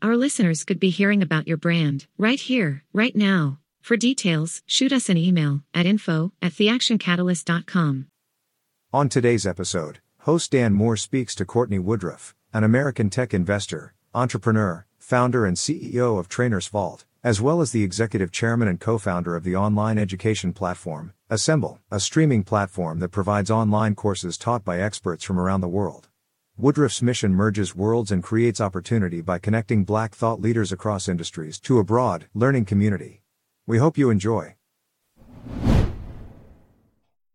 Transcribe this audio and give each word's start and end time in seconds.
Our 0.00 0.16
listeners 0.16 0.62
could 0.62 0.78
be 0.78 0.90
hearing 0.90 1.22
about 1.22 1.48
your 1.48 1.56
brand 1.56 2.06
right 2.18 2.38
here, 2.38 2.84
right 2.92 3.16
now. 3.16 3.58
For 3.80 3.96
details, 3.96 4.62
shoot 4.64 4.92
us 4.92 5.08
an 5.08 5.16
email 5.16 5.62
at 5.74 5.86
info 5.86 6.32
at 6.40 6.52
theactioncatalyst.com. 6.52 8.06
On 8.92 9.08
today's 9.08 9.44
episode, 9.44 9.98
host 10.20 10.52
Dan 10.52 10.72
Moore 10.72 10.96
speaks 10.96 11.34
to 11.34 11.44
Cortney 11.44 11.82
Woodruff, 11.82 12.36
an 12.52 12.62
American 12.62 13.10
tech 13.10 13.34
investor, 13.34 13.92
entrepreneur, 14.14 14.86
founder, 14.98 15.44
and 15.44 15.56
CEO 15.56 16.16
of 16.16 16.28
Trainers 16.28 16.68
Vault, 16.68 17.04
as 17.24 17.40
well 17.40 17.60
as 17.60 17.72
the 17.72 17.82
executive 17.82 18.30
chairman 18.30 18.68
and 18.68 18.78
co 18.78 18.98
founder 18.98 19.34
of 19.34 19.42
the 19.42 19.56
online 19.56 19.98
education 19.98 20.52
platform, 20.52 21.12
Assemble, 21.28 21.80
a 21.90 21.98
streaming 21.98 22.44
platform 22.44 23.00
that 23.00 23.08
provides 23.08 23.50
online 23.50 23.96
courses 23.96 24.38
taught 24.38 24.64
by 24.64 24.78
experts 24.78 25.24
from 25.24 25.40
around 25.40 25.60
the 25.60 25.66
world. 25.66 26.08
Woodruff's 26.60 27.02
mission 27.02 27.36
merges 27.36 27.76
worlds 27.76 28.10
and 28.10 28.20
creates 28.20 28.60
opportunity 28.60 29.20
by 29.20 29.38
connecting 29.38 29.84
black 29.84 30.12
thought 30.12 30.40
leaders 30.40 30.72
across 30.72 31.06
industries 31.06 31.60
to 31.60 31.78
a 31.78 31.84
broad, 31.84 32.26
learning 32.34 32.64
community. 32.64 33.22
We 33.64 33.78
hope 33.78 33.96
you 33.96 34.10
enjoy. 34.10 34.56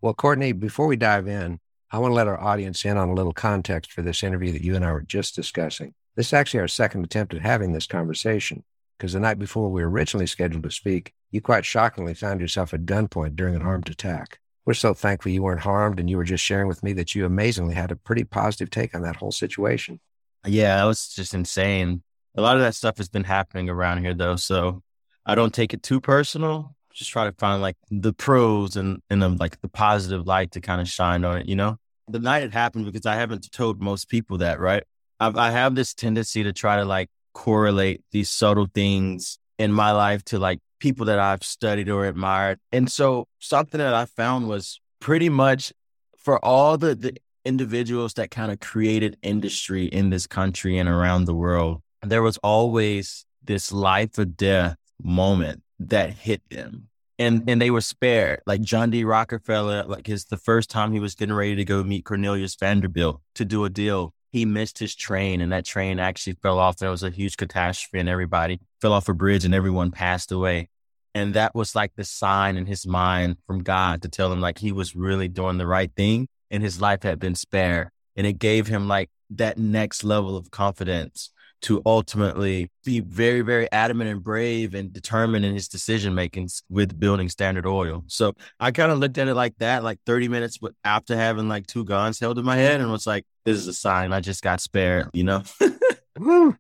Well, 0.02 0.14
Cortney, 0.14 0.52
before 0.52 0.88
we 0.88 0.98
dive 0.98 1.30
in, 1.30 1.62
I 1.90 2.00
want 2.00 2.12
to 2.12 2.16
let 2.16 2.28
our 2.28 2.38
audience 2.38 2.84
in 2.84 2.98
on 2.98 3.08
a 3.08 3.14
little 3.14 3.32
context 3.32 3.94
for 3.94 4.02
this 4.02 4.24
interview 4.24 4.52
that 4.52 4.62
you 4.62 4.76
and 4.76 4.84
I 4.84 4.92
were 4.92 5.04
just 5.04 5.36
discussing. 5.36 5.94
This 6.18 6.28
is 6.28 6.34
actually 6.34 6.60
our 6.60 6.68
second 6.68 7.06
attempt 7.06 7.34
at 7.34 7.44
having 7.44 7.72
this 7.72 7.88
conversation 7.88 8.66
because 8.98 9.14
the 9.14 9.22
night 9.22 9.40
before 9.40 9.72
we 9.72 9.82
were 9.82 9.90
originally 9.90 10.28
scheduled 10.28 10.64
to 10.64 10.72
speak, 10.72 11.14
you 11.32 11.40
quite 11.40 11.64
shockingly 11.64 12.14
found 12.14 12.42
yourself 12.42 12.74
at 12.74 12.86
gunpoint 12.86 13.38
during 13.38 13.56
an 13.56 13.62
armed 13.62 13.90
attack 13.90 14.42
we're 14.66 14.74
so 14.74 14.94
thankful 14.94 15.32
you 15.32 15.44
weren't 15.44 15.62
harmed 15.62 16.00
and 16.00 16.10
you 16.10 16.18
were 16.18 16.24
just 16.24 16.44
sharing 16.44 16.68
with 16.68 16.84
me 16.84 16.94
that 16.94 17.16
you 17.16 17.26
amazingly 17.26 17.76
had 17.76 17.92
a 17.92 17.96
pretty 17.96 18.24
positive 18.24 18.70
take 18.70 18.96
on 18.96 19.02
that 19.02 19.18
whole 19.18 19.32
situation. 19.32 20.00
Yeah, 20.46 20.78
that 20.78 20.86
was 20.86 21.10
just 21.10 21.34
insane. 21.34 22.04
A 22.36 22.42
lot 22.42 22.56
of 22.56 22.64
that 22.64 22.76
stuff 22.76 22.98
has 22.98 23.10
been 23.10 23.24
happening 23.24 23.70
around 23.70 24.00
here 24.00 24.14
though, 24.14 24.36
so 24.36 24.82
I 25.26 25.36
don't 25.36 25.54
take 25.54 25.74
it 25.74 25.84
too 25.84 26.02
personal. 26.02 26.76
Just 26.94 27.12
try 27.12 27.26
to 27.26 27.32
find 27.34 27.62
like 27.62 27.78
the 27.90 28.14
pros 28.14 28.76
and 28.76 29.02
and 29.10 29.22
the, 29.22 29.30
like 29.30 29.60
the 29.62 29.68
positive 29.68 30.28
light 30.28 30.52
to 30.52 30.62
kind 30.62 30.82
of 30.82 30.88
shine 30.88 31.26
on 31.26 31.38
it. 31.38 31.48
You 31.48 31.56
know, 31.56 31.78
the 32.08 32.20
night 32.20 32.44
it 32.44 32.54
happened 32.54 32.86
because 32.86 33.06
I 33.06 33.16
haven't 33.16 33.52
told 33.52 33.82
most 33.82 34.10
people 34.10 34.40
that. 34.40 34.60
Right, 34.60 34.84
I've, 35.20 35.36
I 35.38 35.52
have 35.52 35.76
this 35.76 35.94
tendency 35.94 36.44
to 36.44 36.54
try 36.54 36.78
to 36.78 36.86
like 36.86 37.10
correlate 37.34 38.04
these 38.12 38.30
subtle 38.30 38.68
things 38.74 39.40
in 39.58 39.72
my 39.72 39.92
life 39.92 40.24
to 40.26 40.40
like 40.40 40.60
people 40.84 41.06
that 41.06 41.18
I've 41.18 41.46
studied 41.46 41.88
or 41.88 42.06
admired. 42.06 42.60
And 42.74 42.92
so 42.92 43.30
something 43.40 43.78
that 43.78 43.94
I 43.94 44.04
found 44.04 44.50
was 44.50 44.82
pretty 45.00 45.30
much 45.30 45.72
for 46.18 46.44
all 46.44 46.78
the, 46.78 46.94
the 46.94 47.16
individuals 47.46 48.16
that 48.16 48.32
kind 48.32 48.52
of 48.52 48.60
created 48.60 49.16
industry 49.22 49.86
in 49.86 50.10
this 50.10 50.28
country 50.28 50.78
and 50.78 50.90
around 50.90 51.24
the 51.24 51.34
world, 51.34 51.82
there 52.02 52.22
was 52.22 52.38
always 52.44 53.26
this 53.42 53.72
life 53.72 54.20
or 54.20 54.26
death 54.26 54.76
moment 55.02 55.64
that 55.80 56.10
hit 56.10 56.42
them. 56.50 56.90
And 57.18 57.50
and 57.50 57.62
they 57.62 57.72
were 57.72 57.80
spared. 57.80 58.42
Like 58.46 58.60
John 58.60 58.90
D. 58.90 59.06
Rockefeller, 59.06 59.84
like 59.84 60.08
his 60.08 60.26
the 60.26 60.36
first 60.36 60.70
time 60.70 60.92
he 60.92 61.00
was 61.00 61.16
getting 61.16 61.36
ready 61.36 61.56
to 61.56 61.64
go 61.64 61.82
meet 61.84 62.04
Cornelius 62.04 62.56
Vanderbilt 62.56 63.22
to 63.36 63.46
do 63.46 63.64
a 63.64 63.70
deal, 63.70 64.14
he 64.34 64.44
missed 64.44 64.80
his 64.80 64.96
train 64.96 65.40
and 65.40 65.54
that 65.54 65.64
train 65.64 66.00
actually 66.00 66.34
fell 66.42 66.60
off. 66.60 66.78
There 66.78 66.90
was 66.90 67.04
a 67.04 67.10
huge 67.10 67.38
catastrophe 67.38 68.00
and 68.00 68.10
everybody 68.10 68.60
fell 68.82 68.92
off 68.92 69.08
a 69.08 69.14
bridge 69.14 69.46
and 69.46 69.54
everyone 69.56 69.92
passed 69.92 70.32
away. 70.32 70.68
And 71.16 71.36
that 71.36 71.54
was 71.54 71.76
like 71.76 71.94
the 71.96 72.04
sign 72.04 72.58
in 72.58 72.66
his 72.66 72.88
mind 72.88 73.38
from 73.46 73.64
God 73.64 74.02
to 74.02 74.10
tell 74.10 74.32
him 74.32 74.42
like 74.42 74.58
he 74.58 74.72
was 74.72 74.96
really 74.96 75.28
doing 75.28 75.58
the 75.58 75.68
right 75.68 75.92
thing 75.96 76.28
and 76.50 76.64
his 76.64 76.82
life 76.82 77.04
had 77.04 77.20
been 77.20 77.36
spared. 77.36 77.90
And 78.16 78.28
it 78.28 78.40
gave 78.40 78.68
him 78.68 78.88
like 78.88 79.10
that 79.32 79.58
next 79.58 80.04
level 80.04 80.36
of 80.38 80.52
confidence 80.52 81.32
to 81.64 81.82
ultimately 81.86 82.70
be 82.84 83.00
very, 83.00 83.42
very 83.42 83.72
adamant 83.72 84.10
and 84.10 84.22
brave 84.22 84.74
and 84.76 84.92
determined 84.92 85.46
in 85.46 85.54
his 85.54 85.70
decision 85.70 86.14
making 86.14 86.50
with 86.70 87.00
building 87.00 87.30
Standard 87.30 87.66
Oil. 87.66 88.04
So 88.08 88.34
I 88.60 88.72
kind 88.72 88.92
of 88.92 89.00
looked 89.00 89.18
at 89.18 89.30
it 89.30 89.34
like 89.34 89.58
that, 89.60 89.82
like 89.82 90.00
30 90.06 90.28
minutes 90.28 90.60
after 90.84 91.16
having 91.16 91.48
like 91.48 91.66
two 91.66 91.86
guns 91.86 92.20
held 92.20 92.38
in 92.38 92.44
my 92.44 92.58
head 92.58 92.82
and 92.82 92.92
was 92.92 93.08
like, 93.08 93.26
this 93.46 93.58
is 93.58 93.68
a 93.68 93.74
sign 93.74 94.12
I 94.12 94.20
just 94.20 94.44
got 94.44 94.60
spared, 94.60 95.10
you 95.14 95.24
know? 95.24 95.44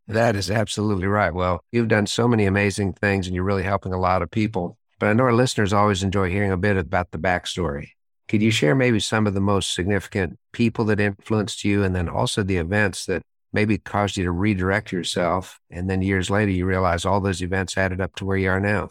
that 0.08 0.36
is 0.36 0.50
absolutely 0.50 1.08
right. 1.08 1.34
Well, 1.34 1.64
you've 1.72 1.88
done 1.88 2.08
so 2.08 2.28
many 2.28 2.46
amazing 2.46 2.94
things 2.94 3.28
and 3.28 3.36
you're 3.36 3.44
really 3.44 3.64
helping 3.64 3.94
a 3.94 4.00
lot 4.00 4.22
of 4.22 4.32
people. 4.32 4.78
But 5.00 5.10
I 5.10 5.14
know 5.14 5.26
our 5.26 5.34
listeners 5.34 5.74
always 5.74 6.04
enjoy 6.04 6.30
hearing 6.30 6.52
a 6.52 6.58
bit 6.58 6.78
about 6.78 7.12
the 7.12 7.18
backstory. 7.18 7.90
Could 8.28 8.42
you 8.42 8.52
share 8.52 8.74
maybe 8.74 9.00
some 9.00 9.28
of 9.28 9.34
the 9.34 9.42
most 9.42 9.74
significant 9.74 10.40
people 10.54 10.86
that 10.86 11.00
influenced 11.00 11.64
you 11.64 11.84
and 11.84 11.96
then 11.96 12.08
also 12.08 12.42
the 12.42 12.58
events 12.58 13.06
that 13.06 13.22
maybe 13.54 13.78
caused 13.78 14.18
you 14.18 14.26
to 14.26 14.32
redirect 14.32 14.92
yourself. 14.92 15.60
And 15.70 15.90
then 15.90 16.02
years 16.02 16.30
later, 16.30 16.52
you 16.52 16.66
realize 16.66 17.06
all 17.06 17.22
those 17.22 17.42
events 17.42 17.78
added 17.78 18.02
up 18.02 18.16
to 18.16 18.26
where 18.26 18.38
you 18.38 18.50
are 18.50 18.60
now. 18.60 18.90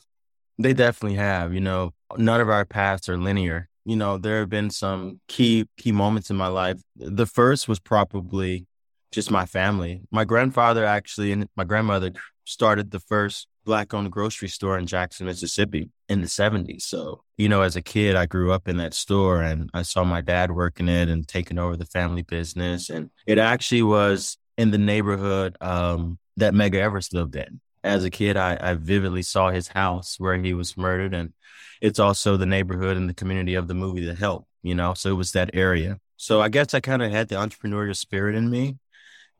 They 0.58 0.72
definitely 0.72 1.18
have. 1.18 1.52
You 1.52 1.60
know, 1.60 1.92
none 2.16 2.40
of 2.40 2.48
our 2.48 2.64
paths 2.64 3.08
are 3.08 3.18
linear. 3.18 3.68
You 3.84 3.96
know, 3.96 4.16
there 4.16 4.40
have 4.40 4.48
been 4.48 4.70
some 4.70 5.20
key 5.26 5.66
key 5.76 5.90
moments 5.90 6.30
in 6.30 6.36
my 6.36 6.46
life. 6.46 6.80
The 6.94 7.26
first 7.26 7.66
was 7.66 7.80
probably 7.80 8.66
just 9.12 9.30
my 9.30 9.46
family. 9.46 10.02
My 10.10 10.24
grandfather 10.24 10.84
actually 10.84 11.32
and 11.32 11.48
my 11.56 11.64
grandmother 11.64 12.12
started 12.44 12.90
the 12.90 13.00
first 13.00 13.46
black 13.64 13.94
owned 13.94 14.10
grocery 14.10 14.48
store 14.48 14.76
in 14.78 14.86
Jackson, 14.86 15.26
Mississippi 15.26 15.90
in 16.08 16.20
the 16.20 16.26
70s. 16.26 16.82
So, 16.82 17.22
you 17.36 17.48
know, 17.48 17.62
as 17.62 17.76
a 17.76 17.82
kid, 17.82 18.16
I 18.16 18.26
grew 18.26 18.52
up 18.52 18.66
in 18.66 18.78
that 18.78 18.94
store 18.94 19.42
and 19.42 19.70
I 19.72 19.82
saw 19.82 20.02
my 20.02 20.20
dad 20.20 20.50
working 20.50 20.88
it 20.88 21.08
and 21.08 21.28
taking 21.28 21.58
over 21.58 21.76
the 21.76 21.86
family 21.86 22.22
business. 22.22 22.90
And 22.90 23.10
it 23.26 23.38
actually 23.38 23.82
was 23.82 24.36
in 24.58 24.70
the 24.70 24.78
neighborhood 24.78 25.56
um, 25.60 26.18
that 26.36 26.54
Medgar 26.54 26.80
Evers 26.80 27.12
lived 27.12 27.36
in. 27.36 27.60
As 27.84 28.04
a 28.04 28.10
kid, 28.10 28.36
I, 28.36 28.56
I 28.60 28.74
vividly 28.74 29.22
saw 29.22 29.50
his 29.50 29.68
house 29.68 30.16
where 30.18 30.36
he 30.36 30.54
was 30.54 30.76
murdered, 30.76 31.14
and 31.14 31.32
it's 31.80 31.98
also 31.98 32.36
the 32.36 32.46
neighborhood 32.46 32.96
and 32.96 33.08
the 33.08 33.14
community 33.14 33.54
of 33.54 33.66
the 33.66 33.74
movie 33.74 34.04
The 34.04 34.14
Help. 34.14 34.46
You 34.62 34.76
know, 34.76 34.94
so 34.94 35.10
it 35.10 35.14
was 35.14 35.32
that 35.32 35.50
area. 35.52 35.98
So 36.16 36.40
I 36.40 36.48
guess 36.48 36.72
I 36.74 36.78
kind 36.78 37.02
of 37.02 37.10
had 37.10 37.28
the 37.28 37.34
entrepreneurial 37.34 37.96
spirit 37.96 38.36
in 38.36 38.48
me, 38.48 38.78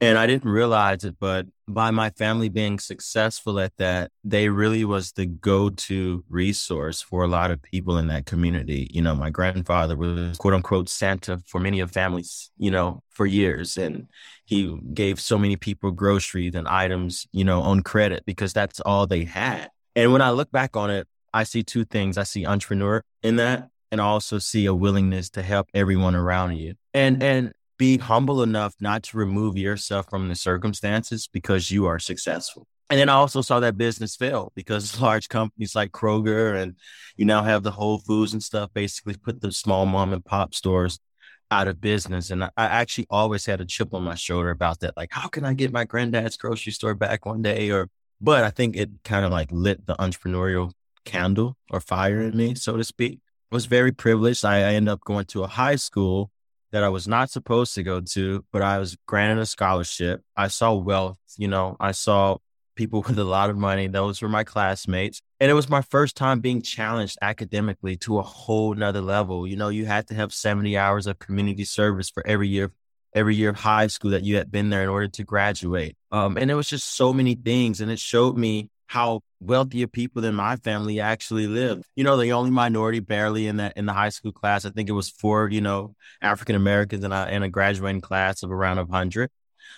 and 0.03 0.19
I 0.19 0.27
didn't 0.27 0.51
realize 0.51 1.05
it, 1.05 1.15
but 1.21 1.47
by 1.69 1.93
my 1.93 2.11
family 2.11 2.49
being 2.49 2.81
successful 2.81 3.61
at 3.61 3.73
that, 3.77 4.11
they 4.25 4.49
really 4.49 4.85
was 4.85 5.13
the 5.13 5.27
go-to 5.27 6.25
resource 6.29 7.01
for 7.01 7.23
a 7.23 7.29
lot 7.29 7.53
of 7.53 7.63
people 7.63 7.97
in 7.99 8.09
that 8.09 8.27
community. 8.27 8.91
You 8.93 9.01
know, 9.01 9.15
my 9.15 9.31
grandfather 9.31 9.97
was 9.97 10.37
quote 10.39 10.55
unquote 10.55 10.89
Santa 10.89 11.39
for 11.47 11.61
many 11.61 11.79
of 11.79 11.93
families, 11.93 12.51
you 12.59 12.73
know, 12.73 13.05
for 13.11 13.27
years. 13.27 13.77
And 13.79 14.09
he 14.45 14.77
gave 14.93 15.21
so 15.21 15.39
many 15.39 15.55
people 15.55 15.93
groceries 15.93 16.57
and 16.57 16.67
items, 16.67 17.29
you 17.31 17.45
know, 17.45 17.63
on 17.63 17.85
credit 17.85 18.25
because 18.27 18.53
that's 18.53 18.81
all 18.81 19.07
they 19.07 19.23
had. 19.23 19.71
And 19.95 20.13
when 20.13 20.21
I 20.21 20.33
look 20.33 20.51
back 20.51 20.77
on 20.77 20.91
it, 20.91 21.07
I 21.33 21.45
see 21.45 21.63
two 21.63 21.85
things. 21.85 22.19
I 22.19 22.25
see 22.25 22.45
entrepreneur 22.45 23.05
in 23.23 23.37
that 23.37 23.69
and 23.93 24.01
also 24.01 24.41
see 24.41 24.67
a 24.67 24.75
willingness 24.75 25.31
to 25.31 25.43
help 25.43 25.69
everyone 25.73 26.17
around 26.17 26.57
you. 26.57 26.75
And 26.93 27.23
and 27.23 27.53
be 27.79 27.99
humble 27.99 28.43
enough 28.43 28.75
not 28.81 29.03
to 29.05 29.17
remove 29.17 29.57
yourself 29.57 30.09
from 30.11 30.29
the 30.29 30.35
circumstances 30.35 31.29
because 31.33 31.71
you 31.71 31.87
are 31.87 31.99
successful. 31.99 32.67
And 32.91 33.01
then 33.01 33.09
I 33.09 33.15
also 33.15 33.41
saw 33.41 33.59
that 33.61 33.79
business 33.79 34.17
fail 34.17 34.53
because 34.55 35.01
large 35.01 35.29
companies 35.29 35.75
like 35.75 35.93
Kroger 35.93 36.61
and 36.61 36.77
you 37.17 37.25
now 37.25 37.43
have 37.43 37.63
the 37.63 37.71
Whole 37.71 37.99
Foods 37.99 38.33
and 38.33 38.43
stuff 38.43 38.71
basically 38.75 39.15
put 39.15 39.41
the 39.41 39.53
small 39.53 39.87
mom 39.87 40.13
and 40.13 40.25
pop 40.25 40.55
stores 40.55 40.99
out 41.51 41.69
of 41.69 41.81
business. 41.81 42.31
And 42.31 42.45
I, 42.45 42.51
actually 42.57 43.07
always 43.11 43.47
had 43.47 43.61
a 43.61 43.65
chip 43.65 43.95
on 43.95 44.03
my 44.03 44.15
shoulder 44.15 44.51
about 44.51 44.81
that. 44.81 44.97
Like, 44.97 45.11
how 45.13 45.29
can 45.29 45.45
I 45.45 45.55
get 45.55 45.73
my 45.73 45.85
granddad's 45.85 46.37
grocery 46.37 46.73
store 46.73 46.95
back 46.95 47.27
one 47.27 47.43
day? 47.43 47.71
Or, 47.71 47.89
but 48.21 48.45
I 48.45 48.51
think 48.51 48.77
it 48.77 48.91
kind 49.05 49.25
of 49.25 49.31
like 49.31 49.49
lit 49.53 49.87
the 49.87 49.95
entrepreneurial 49.97 50.73
candle 51.05 51.57
or 51.71 51.81
fire 51.81 52.21
in 52.21 52.37
me, 52.37 52.55
so 52.55 52.77
to 52.77 52.85
speak. 52.85 53.21
I 53.51 53.55
was 53.55 53.67
very 53.67 53.93
privileged. 53.93 54.45
I, 54.45 54.57
I 54.57 54.75
ended 54.75 54.93
up 54.93 55.01
going 55.05 55.27
to 55.27 55.45
a 55.45 55.49
high 55.49 55.77
school 55.77 56.31
that 56.73 56.83
I 56.83 56.89
was 56.89 57.07
not 57.07 57.31
supposed 57.31 57.75
to 57.75 57.83
go 57.83 58.01
to, 58.01 58.45
but 58.51 58.63
I 58.63 58.79
was 58.79 58.97
granted 59.07 59.41
a 59.41 59.47
scholarship. 59.47 60.23
I 60.37 60.49
saw 60.49 60.75
wealth, 60.75 61.19
you 61.37 61.49
know, 61.49 61.77
I 61.79 61.93
saw 61.93 62.39
people 62.75 63.03
with 63.07 63.19
a 63.19 63.25
lot 63.25 63.51
of 63.51 63.57
money. 63.57 63.87
Those 63.87 64.23
were 64.23 64.29
my 64.29 64.45
classmates. 64.45 65.21
And 65.39 65.51
it 65.51 65.55
was 65.55 65.69
my 65.69 65.83
first 65.83 66.17
time 66.17 66.41
being 66.41 66.63
challenged 66.63 67.19
academically 67.21 67.97
to 67.99 68.19
a 68.19 68.23
whole 68.23 68.75
nother 68.75 69.01
level. 69.01 69.47
You 69.47 69.57
know, 69.57 69.69
you 69.69 69.85
had 69.85 70.09
to 70.09 70.15
have 70.15 70.33
70 70.33 70.77
hours 70.77 71.07
of 71.07 71.19
community 71.19 71.65
service 71.65 72.11
for 72.11 72.27
every 72.27 72.49
year, 72.49 72.73
every 73.13 73.35
year 73.35 73.51
of 73.51 73.57
high 73.57 73.89
school 73.89 74.13
that 74.13 74.23
you 74.23 74.37
had 74.37 74.51
been 74.51 74.71
there 74.71 74.83
in 74.83 74.89
order 74.89 75.09
to 75.09 75.25
graduate. 75.25 75.97
Um, 76.11 76.37
and 76.37 76.51
it 76.51 76.55
was 76.55 76.69
just 76.69 76.95
so 76.95 77.13
many 77.13 77.35
things. 77.35 77.81
And 77.81 77.91
it 77.91 77.99
showed 77.99 78.37
me 78.37 78.71
how 78.87 79.21
wealthier 79.43 79.87
people 79.87 80.23
than 80.23 80.35
my 80.35 80.57
family 80.57 81.01
actually 81.01 81.47
lived. 81.47 81.85
You 81.97 82.05
know, 82.05 82.17
the 82.17 82.33
only 82.33 82.51
minority 82.51 83.01
barely 83.01 83.47
in 83.47 83.57
that 83.57 83.77
in 83.77 83.87
the 83.87 83.93
high 83.93 84.11
school 84.11 84.33
class. 84.33 84.65
I 84.65 84.71
think 84.71 84.89
it 84.89 84.93
was 84.93 85.11
four, 85.11 85.49
you 85.49 85.61
know, 85.61 85.95
African 86.21 86.57
Americans 86.57 87.05
in 87.05 87.13
a, 87.13 87.27
in 87.27 87.43
a 87.43 87.49
graduating 87.49 88.01
class 88.01 88.43
of 88.43 88.53
around 88.53 88.79
a 88.79 88.87
hundred. 88.87 89.31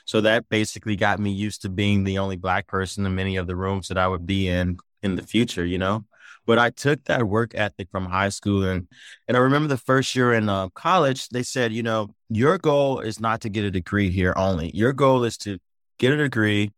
So 0.04 0.20
that 0.20 0.48
basically 0.48 0.96
got 0.96 1.18
me 1.18 1.30
used 1.30 1.62
to 1.62 1.68
being 1.68 2.04
the 2.04 2.18
only 2.18 2.36
black 2.36 2.66
person 2.66 3.06
in 3.06 3.14
many 3.14 3.36
of 3.36 3.46
the 3.46 3.56
rooms 3.56 3.88
that 3.88 3.98
I 3.98 4.08
would 4.08 4.26
be 4.26 4.48
in 4.48 4.78
in 5.02 5.16
the 5.16 5.22
future, 5.22 5.64
you 5.64 5.78
know. 5.78 6.04
But 6.46 6.58
I 6.58 6.70
took 6.70 7.04
that 7.04 7.24
work 7.24 7.52
ethic 7.54 7.88
from 7.90 8.04
high 8.04 8.28
school 8.28 8.64
and 8.64 8.86
and 9.28 9.36
I 9.36 9.40
remember 9.40 9.68
the 9.68 9.78
first 9.78 10.14
year 10.14 10.34
in 10.34 10.48
uh, 10.48 10.68
college, 10.70 11.28
they 11.30 11.42
said, 11.42 11.72
you 11.72 11.82
know, 11.82 12.14
your 12.28 12.58
goal 12.58 13.00
is 13.00 13.18
not 13.18 13.40
to 13.42 13.48
get 13.48 13.64
a 13.64 13.70
degree 13.70 14.10
here 14.10 14.34
only. 14.36 14.70
Your 14.74 14.92
goal 14.92 15.24
is 15.24 15.38
to 15.38 15.58
get 15.98 16.12
a 16.12 16.16
degree, 16.16 16.72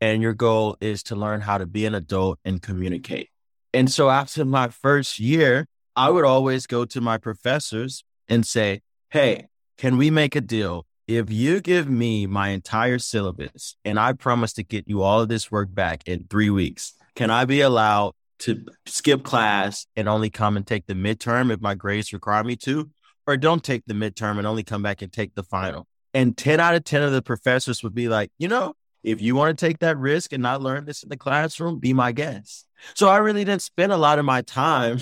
and 0.00 0.22
your 0.22 0.34
goal 0.34 0.76
is 0.80 1.02
to 1.04 1.16
learn 1.16 1.40
how 1.40 1.58
to 1.58 1.66
be 1.66 1.86
an 1.86 1.94
adult 1.94 2.38
and 2.44 2.62
communicate. 2.62 3.30
And 3.74 3.90
so 3.90 4.10
after 4.10 4.44
my 4.44 4.68
first 4.68 5.18
year, 5.18 5.66
I 5.96 6.10
would 6.10 6.24
always 6.24 6.66
go 6.66 6.84
to 6.86 7.00
my 7.00 7.18
professors 7.18 8.04
and 8.28 8.46
say, 8.46 8.80
Hey, 9.10 9.46
can 9.76 9.96
we 9.96 10.10
make 10.10 10.36
a 10.36 10.40
deal? 10.40 10.86
If 11.06 11.30
you 11.30 11.60
give 11.60 11.88
me 11.88 12.26
my 12.26 12.48
entire 12.48 12.98
syllabus 12.98 13.76
and 13.84 13.98
I 13.98 14.12
promise 14.12 14.52
to 14.54 14.62
get 14.62 14.88
you 14.88 15.02
all 15.02 15.22
of 15.22 15.28
this 15.28 15.50
work 15.50 15.74
back 15.74 16.06
in 16.06 16.26
three 16.28 16.50
weeks, 16.50 16.92
can 17.14 17.30
I 17.30 17.46
be 17.46 17.62
allowed 17.62 18.12
to 18.40 18.64
skip 18.86 19.22
class 19.22 19.86
and 19.96 20.08
only 20.08 20.30
come 20.30 20.56
and 20.56 20.66
take 20.66 20.86
the 20.86 20.94
midterm 20.94 21.50
if 21.50 21.60
my 21.60 21.74
grades 21.74 22.12
require 22.12 22.44
me 22.44 22.56
to? 22.56 22.90
Or 23.26 23.36
don't 23.36 23.64
take 23.64 23.84
the 23.86 23.94
midterm 23.94 24.38
and 24.38 24.46
only 24.46 24.62
come 24.62 24.82
back 24.82 25.02
and 25.02 25.12
take 25.12 25.34
the 25.34 25.42
final? 25.42 25.86
And 26.14 26.36
10 26.36 26.60
out 26.60 26.74
of 26.74 26.84
10 26.84 27.02
of 27.02 27.12
the 27.12 27.22
professors 27.22 27.82
would 27.82 27.94
be 27.94 28.08
like, 28.08 28.30
you 28.38 28.48
know, 28.48 28.74
if 29.10 29.22
you 29.22 29.34
want 29.34 29.58
to 29.58 29.66
take 29.66 29.78
that 29.78 29.96
risk 29.96 30.32
and 30.32 30.42
not 30.42 30.62
learn 30.62 30.84
this 30.84 31.02
in 31.02 31.08
the 31.08 31.16
classroom, 31.16 31.78
be 31.78 31.92
my 31.92 32.12
guest. 32.12 32.66
So 32.94 33.08
I 33.08 33.16
really 33.18 33.44
didn't 33.44 33.62
spend 33.62 33.90
a 33.90 33.96
lot 33.96 34.18
of 34.18 34.24
my 34.24 34.42
time 34.42 34.98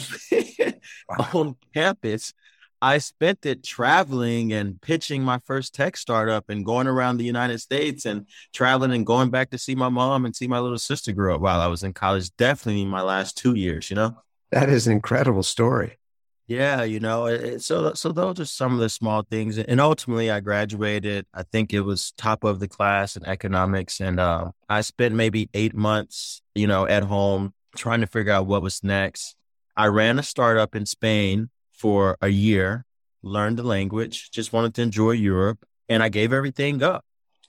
on 1.35 1.57
campus. 1.75 2.33
I 2.81 2.99
spent 2.99 3.45
it 3.47 3.65
traveling 3.65 4.53
and 4.53 4.81
pitching 4.81 5.23
my 5.23 5.41
first 5.45 5.75
tech 5.75 5.97
startup 5.97 6.49
and 6.51 6.65
going 6.65 6.87
around 6.87 7.17
the 7.17 7.25
United 7.25 7.59
States 7.59 8.05
and 8.05 8.27
traveling 8.53 8.93
and 8.93 9.05
going 9.05 9.31
back 9.31 9.51
to 9.51 9.59
see 9.59 9.75
my 9.75 9.89
mom 9.89 10.25
and 10.25 10.37
see 10.37 10.47
my 10.47 10.61
little 10.61 10.79
sister 10.79 11.13
grow 11.13 11.35
up 11.35 11.41
while 11.41 11.61
I 11.61 11.67
was 11.67 11.83
in 11.83 11.93
college. 11.93 12.35
Definitely 12.37 12.85
my 12.85 13.03
last 13.03 13.37
two 13.37 13.55
years, 13.55 13.91
you 13.91 13.97
know? 13.97 14.17
That 14.53 14.69
is 14.69 14.87
an 14.87 14.93
incredible 14.93 15.43
story. 15.43 15.99
Yeah, 16.49 16.85
you 16.85 17.01
know, 17.01 17.27
it, 17.27 17.63
so 17.63 17.93
so 17.95 18.13
those 18.13 18.39
are 18.39 18.45
some 18.45 18.73
of 18.75 18.79
the 18.79 18.89
small 18.89 19.23
things, 19.23 19.59
and 19.59 19.81
ultimately, 19.81 20.31
I 20.31 20.39
graduated. 20.39 21.27
I 21.35 21.43
think 21.43 21.73
it 21.75 21.81
was 21.81 22.13
top 22.13 22.45
of 22.45 22.61
the 22.61 22.69
class 22.69 23.17
in 23.17 23.27
economics, 23.27 24.01
and 24.01 24.21
uh, 24.21 24.53
I 24.69 24.83
spent 24.83 25.17
maybe 25.17 25.51
eight 25.55 25.75
months, 25.75 26.43
you 26.55 26.69
know, 26.69 26.87
at 26.87 27.03
home 27.03 27.53
trying 27.77 28.01
to 28.01 28.07
figure 28.07 28.33
out 28.33 28.47
what 28.47 28.63
was 28.63 28.85
next. 28.85 29.35
I 29.77 29.87
ran 29.87 30.21
a 30.21 30.23
startup 30.23 30.77
in 30.77 30.87
Spain 30.87 31.51
for 31.73 32.17
a 32.21 32.29
year, 32.29 32.85
learned 33.23 33.59
the 33.59 33.65
language, 33.65 34.31
just 34.31 34.53
wanted 34.53 34.73
to 34.75 34.83
enjoy 34.83 35.13
Europe, 35.13 35.67
and 35.89 36.01
I 36.01 36.09
gave 36.11 36.33
everything 36.33 36.81
up. 36.81 37.05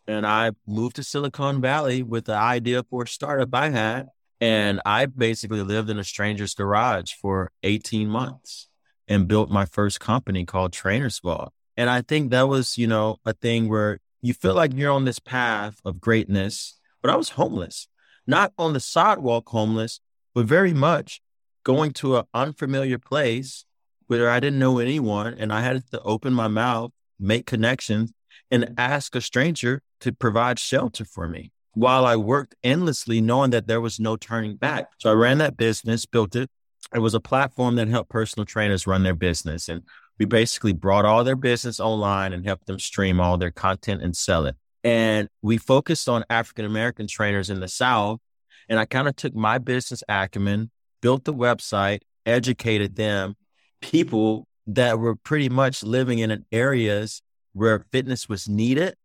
And 0.08 0.26
I 0.26 0.54
moved 0.66 0.96
to 0.96 1.04
Silicon 1.04 1.62
Valley 1.62 2.02
with 2.02 2.26
the 2.26 2.34
idea 2.34 2.82
for 2.90 3.04
a 3.04 3.08
startup 3.08 3.54
I 3.54 3.70
had, 3.70 4.08
and 4.42 4.82
I 4.88 5.06
basically 5.06 5.62
lived 5.62 5.92
in 5.92 6.00
a 6.00 6.04
stranger's 6.04 6.56
garage 6.56 7.12
for 7.14 7.52
18 7.62 8.10
months 8.10 8.67
and 9.08 9.28
built 9.28 9.50
my 9.50 9.66
first 9.66 10.00
company 10.00 10.46
called 10.46 10.74
Trainers 10.74 11.20
Vault. 11.20 11.54
And 11.76 11.90
I 11.90 12.02
think 12.02 12.32
that 12.32 12.48
was, 12.48 12.78
you 12.78 12.88
know, 12.88 13.18
a 13.26 13.34
thing 13.34 13.70
where 13.70 14.00
you 14.22 14.34
feel 14.34 14.54
like 14.54 14.74
you're 14.74 14.92
on 14.92 15.06
this 15.06 15.20
path 15.20 15.80
of 15.86 16.02
greatness, 16.02 16.80
but 17.02 17.12
I 17.12 17.16
was 17.16 17.30
homeless, 17.30 17.88
not 18.26 18.52
on 18.58 18.74
the 18.74 18.80
sidewalk 18.80 19.50
homeless, 19.50 20.00
but 20.34 20.46
very 20.46 20.74
much 20.74 21.22
going 21.64 21.92
to 21.92 22.18
an 22.18 22.26
unfamiliar 22.34 22.98
place 22.98 23.66
where 24.08 24.30
I 24.30 24.40
didn't 24.40 24.60
know 24.60 24.80
anyone 24.80 25.36
and 25.38 25.54
I 25.54 25.62
had 25.62 25.84
to 25.92 26.02
open 26.02 26.34
my 26.34 26.48
mouth, 26.48 26.92
make 27.20 27.46
connections, 27.46 28.12
and 28.50 28.74
ask 28.78 29.16
a 29.16 29.22
stranger 29.22 29.82
to 30.00 30.12
provide 30.12 30.60
shelter 30.60 31.06
for 31.06 31.28
me 31.28 31.52
while 31.74 32.06
I 32.06 32.16
worked 32.16 32.56
endlessly, 32.64 33.22
knowing 33.22 33.52
that 33.52 33.68
there 33.68 33.82
was 33.82 34.00
no 34.00 34.16
turning 34.16 34.56
back. 34.56 34.88
So 34.98 35.12
I 35.12 35.14
ran 35.14 35.38
that 35.40 35.58
business, 35.58 36.06
built 36.06 36.36
it, 36.36 36.50
it 36.94 37.00
was 37.00 37.14
a 37.14 37.20
platform 37.20 37.76
that 37.76 37.88
helped 37.88 38.10
personal 38.10 38.46
trainers 38.46 38.88
run 38.88 39.04
their 39.04 39.16
business. 39.16 39.70
And 39.70 39.84
we 40.20 40.26
basically 40.26 40.74
brought 40.74 41.06
all 41.06 41.24
their 41.24 41.36
business 41.36 41.80
online 41.80 42.34
and 42.34 42.46
helped 42.46 42.66
them 42.66 42.80
stream 42.80 43.20
all 43.20 43.38
their 43.38 43.52
content 43.52 44.02
and 44.02 44.16
sell 44.16 44.46
it. 44.46 44.56
And 44.84 45.28
we 45.42 45.58
focused 45.58 46.08
on 46.08 46.24
African 46.30 46.66
American 46.66 47.08
trainers 47.08 47.50
in 47.50 47.60
the 47.60 47.68
South. 47.68 48.20
And 48.70 48.80
I 48.80 48.86
kind 48.86 49.08
of 49.08 49.16
took 49.16 49.36
my 49.36 49.58
business 49.58 50.04
acumen, 50.10 50.72
built 51.02 51.24
the 51.26 51.34
website, 51.34 52.02
educated 52.26 52.96
them, 52.96 53.36
people 53.82 54.48
that 54.68 55.00
were 55.00 55.16
pretty 55.16 55.50
much 55.50 55.84
living 55.84 56.20
in 56.20 56.46
areas 56.52 57.22
where 57.54 57.86
fitness 57.92 58.28
was 58.28 58.48
needed, 58.48 58.96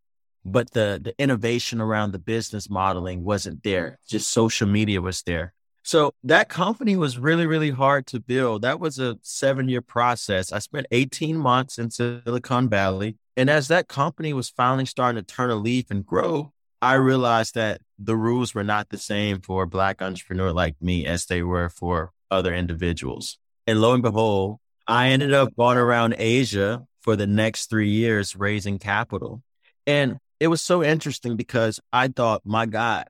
but 0.45 0.71
the, 0.71 0.99
the 1.01 1.13
innovation 1.17 1.81
around 1.81 2.11
the 2.11 2.19
business 2.19 2.69
modeling 2.69 3.23
wasn't 3.23 3.63
there. 3.63 3.97
Just 4.07 4.29
social 4.29 4.67
media 4.67 5.01
was 5.01 5.23
there. 5.23 5.53
So 5.83 6.13
that 6.23 6.47
company 6.47 6.95
was 6.95 7.17
really, 7.17 7.45
really 7.45 7.69
hard 7.69 8.07
to 8.07 8.19
build. 8.19 8.61
That 8.61 8.79
was 8.79 8.99
a 8.99 9.17
seven 9.21 9.67
year 9.67 9.81
process. 9.81 10.51
I 10.51 10.59
spent 10.59 10.87
18 10.91 11.37
months 11.37 11.77
in 11.77 11.91
Silicon 11.91 12.69
Valley. 12.69 13.17
And 13.35 13.49
as 13.49 13.67
that 13.67 13.87
company 13.87 14.33
was 14.33 14.49
finally 14.49 14.85
starting 14.85 15.23
to 15.23 15.35
turn 15.35 15.49
a 15.49 15.55
leaf 15.55 15.91
and 15.91 16.05
grow, 16.05 16.53
I 16.81 16.93
realized 16.93 17.55
that 17.55 17.81
the 17.99 18.15
rules 18.15 18.53
were 18.53 18.63
not 18.63 18.89
the 18.89 18.97
same 18.97 19.41
for 19.41 19.63
a 19.63 19.67
Black 19.67 20.01
entrepreneur 20.01 20.51
like 20.51 20.75
me 20.81 21.05
as 21.05 21.25
they 21.25 21.41
were 21.41 21.69
for 21.69 22.11
other 22.31 22.53
individuals. 22.53 23.37
And 23.67 23.81
lo 23.81 23.93
and 23.93 24.03
behold, 24.03 24.59
I 24.87 25.09
ended 25.09 25.33
up 25.33 25.55
going 25.55 25.77
around 25.77 26.15
Asia 26.17 26.85
for 27.01 27.15
the 27.15 27.27
next 27.27 27.69
three 27.69 27.89
years 27.89 28.35
raising 28.35 28.79
capital. 28.79 29.41
And 29.87 30.17
it 30.39 30.47
was 30.47 30.61
so 30.61 30.83
interesting 30.83 31.35
because 31.35 31.79
I 31.91 32.07
thought, 32.09 32.41
my 32.45 32.65
God, 32.65 33.07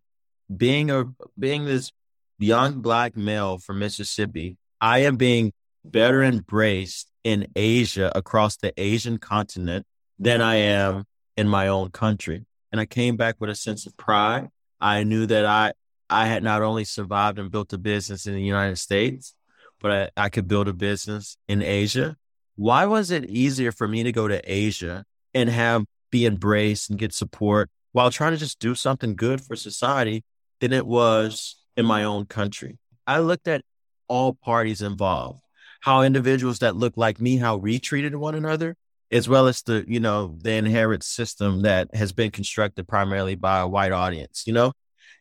being 0.56 0.92
a 0.92 1.06
being 1.38 1.66
this 1.66 1.92
young 2.40 2.82
black 2.82 3.16
male 3.16 3.58
from 3.58 3.80
Mississippi, 3.80 4.58
I 4.82 5.00
am 5.00 5.16
being 5.16 5.54
better 5.86 6.24
embraced 6.24 7.10
in 7.24 7.48
Asia 7.56 8.12
across 8.16 8.58
the 8.58 8.74
Asian 8.78 9.18
continent 9.18 9.86
than 10.20 10.42
I 10.42 10.56
am 10.56 11.06
in 11.38 11.48
my 11.48 11.68
own 11.68 11.92
country. 11.92 12.46
And 12.72 12.82
I 12.82 12.86
came 12.86 13.18
back 13.18 13.36
with 13.40 13.50
a 13.50 13.56
sense 13.56 13.86
of 13.86 13.96
pride. 13.98 14.50
I 14.80 15.04
knew 15.04 15.26
that 15.28 15.46
I 15.46 15.74
I 16.10 16.26
had 16.28 16.44
not 16.44 16.62
only 16.62 16.84
survived 16.84 17.40
and 17.40 17.50
built 17.50 17.74
a 17.74 17.78
business 17.78 18.28
in 18.28 18.34
the 18.34 18.44
United 18.44 18.78
States, 18.78 19.34
but 19.80 20.12
I, 20.18 20.26
I 20.26 20.30
could 20.30 20.48
build 20.48 20.68
a 20.68 20.74
business 20.74 21.38
in 21.48 21.64
Asia. 21.64 22.18
Why 22.56 22.86
was 22.86 23.10
it 23.10 23.26
easier 23.26 23.72
for 23.72 23.88
me 23.88 24.04
to 24.04 24.12
go 24.12 24.28
to 24.28 24.42
Asia 24.46 25.06
and 25.34 25.50
have 25.50 25.86
be 26.12 26.26
embraced 26.28 26.92
and 26.92 27.00
get 27.00 27.14
support 27.14 27.70
while 27.92 28.12
trying 28.12 28.34
to 28.34 28.38
just 28.38 28.60
do 28.60 28.76
something 28.76 29.16
good 29.16 29.42
for 29.42 29.56
society 29.56 30.24
than 30.60 30.72
it 30.72 30.86
was 30.86 31.63
in 31.76 31.86
my 31.86 32.04
own 32.04 32.26
country. 32.26 32.78
I 33.06 33.20
looked 33.20 33.48
at 33.48 33.64
all 34.08 34.34
parties 34.34 34.82
involved, 34.82 35.40
how 35.82 36.02
individuals 36.02 36.60
that 36.60 36.76
look 36.76 36.96
like 36.96 37.20
me, 37.20 37.38
how 37.38 37.58
we 37.58 37.80
treated 37.80 38.16
one 38.16 38.36
another, 38.36 38.76
as 39.12 39.30
well 39.30 39.48
as 39.48 39.62
the, 39.62 39.86
you 39.88 40.00
know, 40.00 40.38
the 40.42 40.54
inherent 40.54 41.04
system 41.04 41.62
that 41.64 41.94
has 41.94 42.12
been 42.12 42.32
constructed 42.32 42.88
primarily 42.88 43.36
by 43.36 43.60
a 43.60 43.68
white 43.68 43.92
audience, 43.92 44.44
you 44.46 44.54
know? 44.54 44.74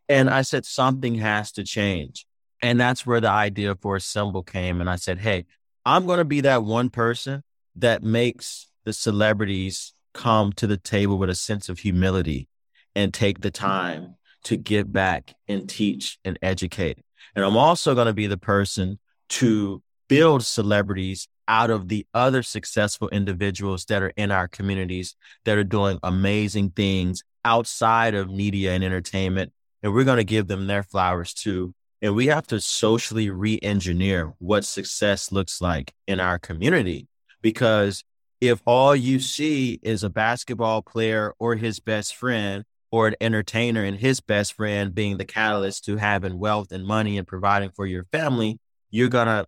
And 0.09 0.29
I 0.31 0.43
said, 0.43 0.65
something 0.65 1.17
has 1.17 1.53
to 1.53 1.65
change. 1.65 2.27
And 2.61 2.81
that's 2.81 3.07
where 3.07 3.21
the 3.21 3.31
idea 3.31 3.75
for 3.75 3.97
Assemble 3.97 4.43
came. 4.43 4.81
And 4.81 4.89
I 4.89 4.97
said, 4.97 5.19
hey, 5.19 5.47
I'm 5.85 6.07
going 6.07 6.19
to 6.19 6.25
be 6.25 6.43
that 6.43 6.65
one 6.65 6.91
person 6.91 7.43
that 7.77 8.03
makes 8.03 8.69
the 8.85 8.93
celebrities 8.93 9.95
come 10.15 10.53
to 10.53 10.67
the 10.67 10.77
table 10.77 11.19
with 11.19 11.31
a 11.31 11.35
sense 11.35 11.69
of 11.69 11.81
humility 11.81 12.49
and 12.95 13.13
take 13.13 13.41
the 13.41 13.51
time 13.51 14.17
to 14.45 14.57
give 14.57 14.93
back 14.93 15.35
and 15.49 15.69
teach 15.69 16.19
and 16.25 16.39
educate. 16.43 16.99
And 17.35 17.45
I'm 17.45 17.57
also 17.57 17.95
going 17.95 18.07
to 18.07 18.13
be 18.13 18.27
the 18.27 18.37
person 18.37 18.99
to 19.31 19.83
build 20.09 20.45
celebrities 20.45 21.29
out 21.49 21.71
of 21.71 21.89
the 21.89 22.07
other 22.15 22.43
successful 22.43 23.09
individuals 23.09 23.85
that 23.87 24.03
are 24.03 24.13
in 24.17 24.31
our 24.31 24.49
communities 24.49 25.17
that 25.45 25.59
are 25.59 25.65
doing 25.65 25.99
amazing 26.03 26.71
things 26.71 27.23
outside 27.45 28.15
of 28.15 28.31
media 28.31 28.73
and 28.73 28.85
entertainment. 28.85 29.53
And 29.83 29.93
we're 29.93 30.05
going 30.05 30.19
to 30.19 30.25
give 30.25 30.47
them 30.47 30.67
their 30.67 30.83
flowers 30.83 31.35
too. 31.35 31.75
And 32.01 32.15
we 32.15 32.27
have 32.27 32.47
to 32.49 32.61
socially 32.61 33.31
re 33.31 33.59
engineer 33.63 34.35
what 34.39 34.65
success 34.65 35.33
looks 35.33 35.61
like 35.61 35.93
in 36.07 36.21
our 36.21 36.39
community. 36.39 37.09
Because 37.41 38.05
if 38.41 38.61
all 38.67 38.95
you 38.95 39.21
see 39.21 39.79
is 39.83 40.03
a 40.03 40.11
basketball 40.11 40.83
player 40.83 41.33
or 41.39 41.55
his 41.55 41.81
best 41.81 42.17
friend 42.17 42.65
or 42.93 43.09
an 43.09 43.17
entertainer 43.21 43.83
and 43.83 43.99
his 43.99 44.21
best 44.21 44.53
friend 44.53 44.95
being 44.95 45.17
the 45.17 45.25
catalyst 45.25 45.85
to 45.87 45.97
having 45.97 46.39
wealth 46.39 46.71
and 46.71 46.85
money 46.87 47.19
and 47.19 47.27
providing 47.27 47.71
for 47.71 47.87
your 47.87 48.05
family, 48.13 48.61
you're 48.91 49.09
going 49.09 49.27
to 49.27 49.47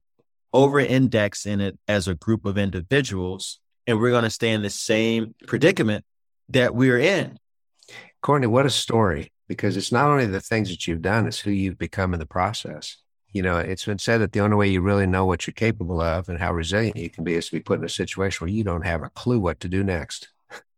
over 0.53 0.81
index 0.81 1.47
in 1.47 1.61
it 1.61 1.79
as 1.87 2.09
a 2.09 2.15
group 2.15 2.45
of 2.47 2.59
individuals. 2.59 3.61
And 3.87 4.01
we're 4.01 4.11
going 4.11 4.25
to 4.25 4.31
stay 4.31 4.51
in 4.51 4.63
the 4.63 4.71
same 4.71 5.35
predicament 5.47 6.05
that 6.49 6.75
we're 6.75 6.99
in. 6.99 7.39
Cortney, 8.23 8.47
what 8.47 8.65
a 8.67 8.71
story. 8.71 9.31
because 9.47 9.77
it's 9.77 9.93
not 9.93 10.09
only 10.09 10.25
the 10.25 10.41
things 10.41 10.71
that 10.71 10.89
you've 10.89 11.03
done, 11.03 11.27
it's 11.27 11.39
who 11.41 11.51
you've 11.51 11.77
become 11.79 12.15
in 12.15 12.21
the 12.21 12.25
process. 12.27 12.97
You 13.33 13.43
know, 13.43 13.59
it's 13.59 13.85
been 13.85 13.99
said 13.99 14.23
that 14.23 14.33
the 14.33 14.41
only 14.41 14.57
way 14.57 14.69
you 14.69 14.81
really 14.81 15.07
know 15.07 15.27
what 15.27 15.47
you're 15.47 15.53
capable 15.53 16.01
of 16.01 16.31
and 16.31 16.39
how 16.39 16.55
resilient 16.55 16.97
you 16.97 17.11
can 17.11 17.25
be 17.25 17.35
is 17.35 17.47
to 17.47 17.53
be 17.53 17.61
put 17.61 17.79
in 17.81 17.85
a 17.85 17.89
situation 17.91 18.47
where 18.47 18.55
you 18.55 18.65
don't 18.65 18.87
have 18.87 19.03
a 19.03 19.11
clue 19.11 19.39
what 19.39 19.61
to 19.61 19.69
do 19.69 19.85
next. 19.85 20.29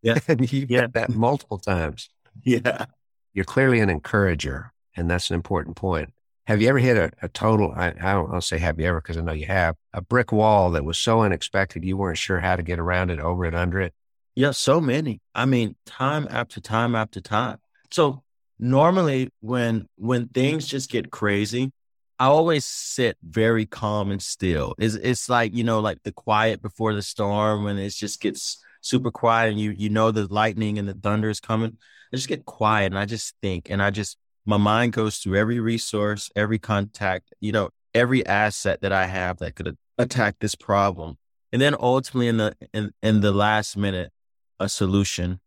Yeah. 0.03 0.19
and 0.29 0.51
you've 0.53 0.69
Yeah. 0.71 0.81
had 0.83 0.95
that 0.95 1.11
multiple 1.11 1.59
times. 1.59 2.09
Yeah. 2.45 2.87
You're 3.33 3.45
clearly 3.45 3.81
an 3.81 3.91
encourager, 3.91 4.73
and 4.97 5.11
that's 5.11 5.31
an 5.31 5.35
important 5.35 5.77
point. 5.77 6.13
Have 6.47 6.63
you 6.63 6.69
ever 6.69 6.79
hit 6.79 6.97
a, 6.97 7.11
a 7.21 7.29
total, 7.29 7.73
I, 7.77 7.89
I 7.89 8.13
don't 8.13 8.33
to 8.33 8.41
say 8.41 8.57
have 8.59 8.79
you 8.81 8.87
ever, 8.87 9.01
because 9.01 9.19
I 9.19 9.21
know 9.21 9.33
you 9.33 9.47
have, 9.47 9.77
a 9.93 10.01
brick 10.01 10.33
wall 10.33 10.71
that 10.71 10.85
was 10.85 10.99
so 10.99 11.21
unexpected 11.23 11.85
you 11.85 11.97
weren't 11.97 12.19
sure 12.19 12.41
how 12.41 12.57
to 12.57 12.63
get 12.63 12.79
around 12.79 13.11
it, 13.11 13.19
over 13.19 13.45
it, 13.45 13.55
under 13.55 13.81
it? 13.81 13.93
Yeah, 14.37 14.53
so 14.53 14.81
many. 14.81 15.21
I 15.35 15.45
mean, 15.47 15.77
time 15.87 16.29
after 16.31 16.61
time 16.61 16.95
after 16.95 17.21
time. 17.21 17.59
So 17.91 18.23
normally 18.59 19.31
when 19.41 19.89
when 19.97 20.29
things 20.29 20.67
just 20.67 20.91
get 20.91 21.11
crazy, 21.11 21.73
I 22.19 22.27
always 22.27 22.65
sit 22.65 23.17
very 23.23 23.67
calm 23.67 24.11
and 24.11 24.23
still. 24.23 24.75
It's 24.79 24.95
it's 24.95 25.29
like, 25.29 25.55
you 25.55 25.65
know, 25.65 25.81
like 25.81 26.03
the 26.03 26.13
quiet 26.13 26.63
before 26.63 26.95
the 26.95 27.03
storm 27.03 27.65
when 27.65 27.79
it 27.79 27.91
just 27.91 28.21
gets 28.21 28.63
super 28.87 29.11
quiet 29.11 29.51
and 29.51 29.61
you 29.61 29.73
you 29.77 29.89
know 29.89 30.11
the 30.11 30.27
lightning 30.33 30.79
and 30.79 30.89
the 30.89 30.95
thunder 30.95 31.29
is 31.29 31.41
coming. 31.41 31.77
I 32.13 32.17
just 32.17 32.29
get 32.29 32.45
quiet 32.45 32.87
and 32.87 32.99
I 32.99 33.05
just 33.05 33.35
think 33.43 33.71
and 33.71 33.83
I 33.83 33.91
just 33.91 34.17
my 34.45 34.57
mind 34.57 34.93
goes 34.93 35.19
through 35.19 35.37
every 35.37 35.59
resource, 35.59 36.31
every 36.37 36.59
contact, 36.59 37.35
you 37.41 37.53
know, 37.53 37.71
every 37.95 38.25
asset 38.25 38.81
that 38.83 38.93
I 38.93 39.07
have 39.07 39.39
that 39.39 39.57
could 39.57 39.77
attack 39.99 40.37
this 40.41 40.55
problem. 40.55 41.19
And 41.53 41.61
then 41.61 41.75
ultimately 41.79 42.29
in 42.29 42.37
the 42.37 42.57
in, 42.73 42.93
in 43.03 43.21
the 43.21 43.33
last 43.33 43.77
minute, 43.77 44.13
a 44.61 44.69
solution 44.69 45.41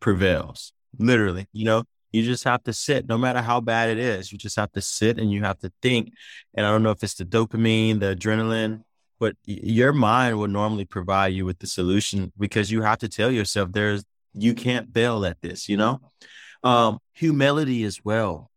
prevails. 0.00 0.72
Literally, 0.98 1.46
you 1.52 1.64
know, 1.64 1.84
you 2.12 2.24
just 2.24 2.44
have 2.44 2.64
to 2.64 2.72
sit, 2.72 3.08
no 3.08 3.16
matter 3.16 3.40
how 3.40 3.60
bad 3.60 3.90
it 3.90 3.98
is. 3.98 4.32
You 4.32 4.38
just 4.38 4.56
have 4.56 4.72
to 4.72 4.80
sit 4.80 5.18
and 5.18 5.30
you 5.30 5.42
have 5.42 5.58
to 5.60 5.72
think. 5.82 6.12
And 6.54 6.66
I 6.66 6.70
don't 6.70 6.82
know 6.82 6.90
if 6.90 7.02
it's 7.04 7.14
the 7.14 7.24
dopamine, 7.24 8.00
the 8.00 8.16
adrenaline, 8.16 8.82
but 9.20 9.36
your 9.44 9.92
mind 9.92 10.38
will 10.38 10.48
normally 10.48 10.84
provide 10.84 11.28
you 11.28 11.44
with 11.44 11.60
the 11.60 11.68
solution 11.68 12.32
because 12.36 12.70
you 12.70 12.82
have 12.82 12.98
to 12.98 13.08
tell 13.08 13.30
yourself 13.30 13.70
there's 13.70 14.04
you 14.32 14.54
can't 14.54 14.92
fail 14.92 15.24
at 15.24 15.40
this, 15.40 15.68
you 15.68 15.76
know? 15.76 16.00
Um, 16.64 16.98
humility 17.12 17.84
as 17.84 18.04
well. 18.04 18.50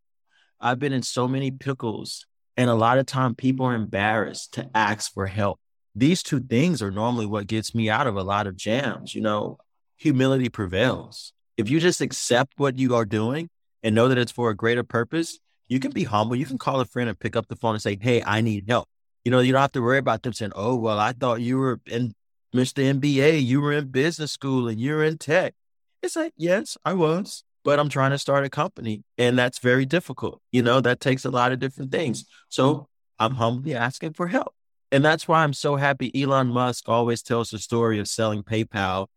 I've 0.59 0.79
been 0.79 0.93
in 0.93 1.03
so 1.03 1.27
many 1.27 1.51
pickles, 1.51 2.25
and 2.57 2.69
a 2.69 2.75
lot 2.75 2.97
of 2.97 3.05
time 3.05 3.35
people 3.35 3.65
are 3.65 3.75
embarrassed 3.75 4.53
to 4.53 4.69
ask 4.73 5.13
for 5.13 5.27
help. 5.27 5.59
These 5.93 6.23
two 6.23 6.39
things 6.39 6.81
are 6.81 6.91
normally 6.91 7.27
what 7.27 7.47
gets 7.47 7.75
me 7.75 7.89
out 7.89 8.07
of 8.07 8.15
a 8.15 8.23
lot 8.23 8.47
of 8.47 8.55
jams, 8.55 9.13
you 9.13 9.21
know. 9.21 9.57
Humility 9.97 10.49
prevails 10.49 11.33
if 11.57 11.69
you 11.69 11.79
just 11.79 12.01
accept 12.01 12.53
what 12.57 12.77
you 12.77 12.95
are 12.95 13.05
doing 13.05 13.49
and 13.83 13.93
know 13.93 14.07
that 14.07 14.17
it's 14.17 14.31
for 14.31 14.49
a 14.49 14.55
greater 14.55 14.83
purpose, 14.83 15.39
you 15.67 15.79
can 15.79 15.91
be 15.91 16.03
humble. 16.03 16.35
You 16.35 16.45
can 16.45 16.57
call 16.57 16.79
a 16.79 16.85
friend 16.85 17.09
and 17.09 17.19
pick 17.19 17.35
up 17.35 17.47
the 17.47 17.55
phone 17.55 17.75
and 17.75 17.81
say, 17.81 17.97
Hey, 17.99 18.23
I 18.25 18.41
need 18.41 18.65
help. 18.67 18.87
You 19.23 19.31
know, 19.31 19.39
you 19.39 19.53
don't 19.53 19.61
have 19.61 19.71
to 19.73 19.81
worry 19.81 19.97
about 19.97 20.23
them 20.23 20.33
saying, 20.33 20.51
Oh, 20.55 20.75
well, 20.75 20.99
I 20.99 21.13
thought 21.13 21.41
you 21.41 21.57
were 21.57 21.79
in 21.85 22.13
Mr. 22.53 22.83
MBA, 22.83 23.43
you 23.43 23.61
were 23.61 23.73
in 23.73 23.87
business 23.87 24.31
school 24.31 24.67
and 24.67 24.79
you're 24.79 25.03
in 25.03 25.17
tech. 25.17 25.55
It's 26.03 26.15
like, 26.15 26.33
yes, 26.37 26.77
I 26.85 26.93
was, 26.93 27.43
but 27.63 27.79
I'm 27.79 27.89
trying 27.89 28.11
to 28.11 28.19
start 28.19 28.45
a 28.45 28.49
company. 28.49 29.03
And 29.17 29.39
that's 29.39 29.57
very 29.57 29.85
difficult. 29.85 30.41
You 30.51 30.61
know, 30.61 30.79
that 30.81 30.99
takes 30.99 31.25
a 31.25 31.31
lot 31.31 31.51
of 31.51 31.59
different 31.59 31.91
things. 31.91 32.25
So 32.49 32.87
I'm 33.17 33.35
humbly 33.35 33.73
asking 33.73 34.13
for 34.13 34.27
help. 34.27 34.53
And 34.91 35.03
that's 35.03 35.27
why 35.27 35.43
I'm 35.43 35.53
so 35.53 35.77
happy 35.77 36.11
Elon 36.21 36.49
Musk 36.49 36.87
always 36.87 37.23
tells 37.23 37.49
the 37.49 37.57
story 37.57 37.97
of 37.97 38.07
selling 38.07 38.43
PayPal 38.43 39.07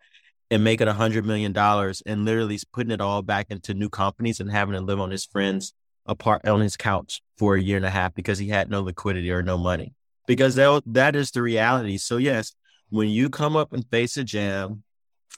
and 0.51 0.65
making 0.65 0.89
a 0.89 0.95
hundred 0.95 1.27
million 1.27 1.53
dollars 1.53 2.03
and 2.07 2.25
literally 2.25 2.59
putting 2.73 2.93
it 2.93 3.01
all 3.03 3.21
back 3.21 3.49
into 3.51 3.75
new 3.75 3.91
companies 3.91 4.41
and 4.41 4.51
having 4.51 4.75
to 4.75 4.81
live 4.81 5.01
on 5.01 5.11
his 5.11 5.27
friends 5.27 5.75
apart 6.07 6.47
on 6.47 6.61
his 6.61 6.77
couch 6.77 7.21
for 7.37 7.57
a 7.57 7.61
year 7.61 7.77
and 7.77 7.85
a 7.85 7.91
half 7.91 8.15
because 8.15 8.39
he 8.39 8.49
had 8.49 8.71
no 8.71 8.81
liquidity 8.81 9.31
or 9.31 9.43
no 9.43 9.59
money. 9.59 9.93
Because 10.26 10.54
that 10.56 10.83
that 10.87 11.16
is 11.16 11.30
the 11.30 11.42
reality. 11.42 11.99
So 11.99 12.16
yes, 12.16 12.52
when 12.90 13.09
you 13.09 13.30
come 13.30 13.56
up 13.56 13.73
and 13.73 13.87
face 13.90 14.16
a 14.16 14.25
jam, 14.25 14.83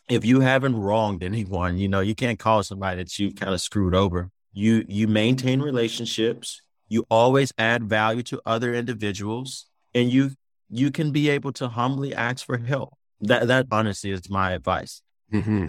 if 0.09 0.25
you 0.25 0.40
haven't 0.40 0.76
wronged 0.76 1.23
anyone, 1.23 1.78
you 1.78 1.88
know, 1.88 2.00
you 2.00 2.14
can't 2.14 2.38
call 2.38 2.62
somebody 2.62 3.02
that 3.02 3.18
you've 3.18 3.37
kind 3.37 3.52
of 3.54 3.61
screwed 3.61 3.95
over. 3.95 4.30
You 4.52 4.85
you 4.88 5.07
maintain 5.09 5.61
relationships, 5.61 6.62
you 6.88 7.07
always 7.11 7.52
add 7.59 7.85
value 7.85 8.23
to 8.25 8.40
other 8.47 8.75
individuals, 8.75 9.66
and 9.95 10.11
you 10.11 10.33
you 10.71 10.90
can 10.90 11.12
be 11.12 11.28
able 11.28 11.52
to 11.52 11.68
humbly 11.68 12.14
ask 12.14 12.45
for 12.47 12.59
help. 12.59 12.95
That 13.21 13.49
that 13.49 13.66
honestly 13.71 14.11
is 14.11 14.30
my 14.30 14.52
advice. 14.52 15.02
hmm 15.30 15.66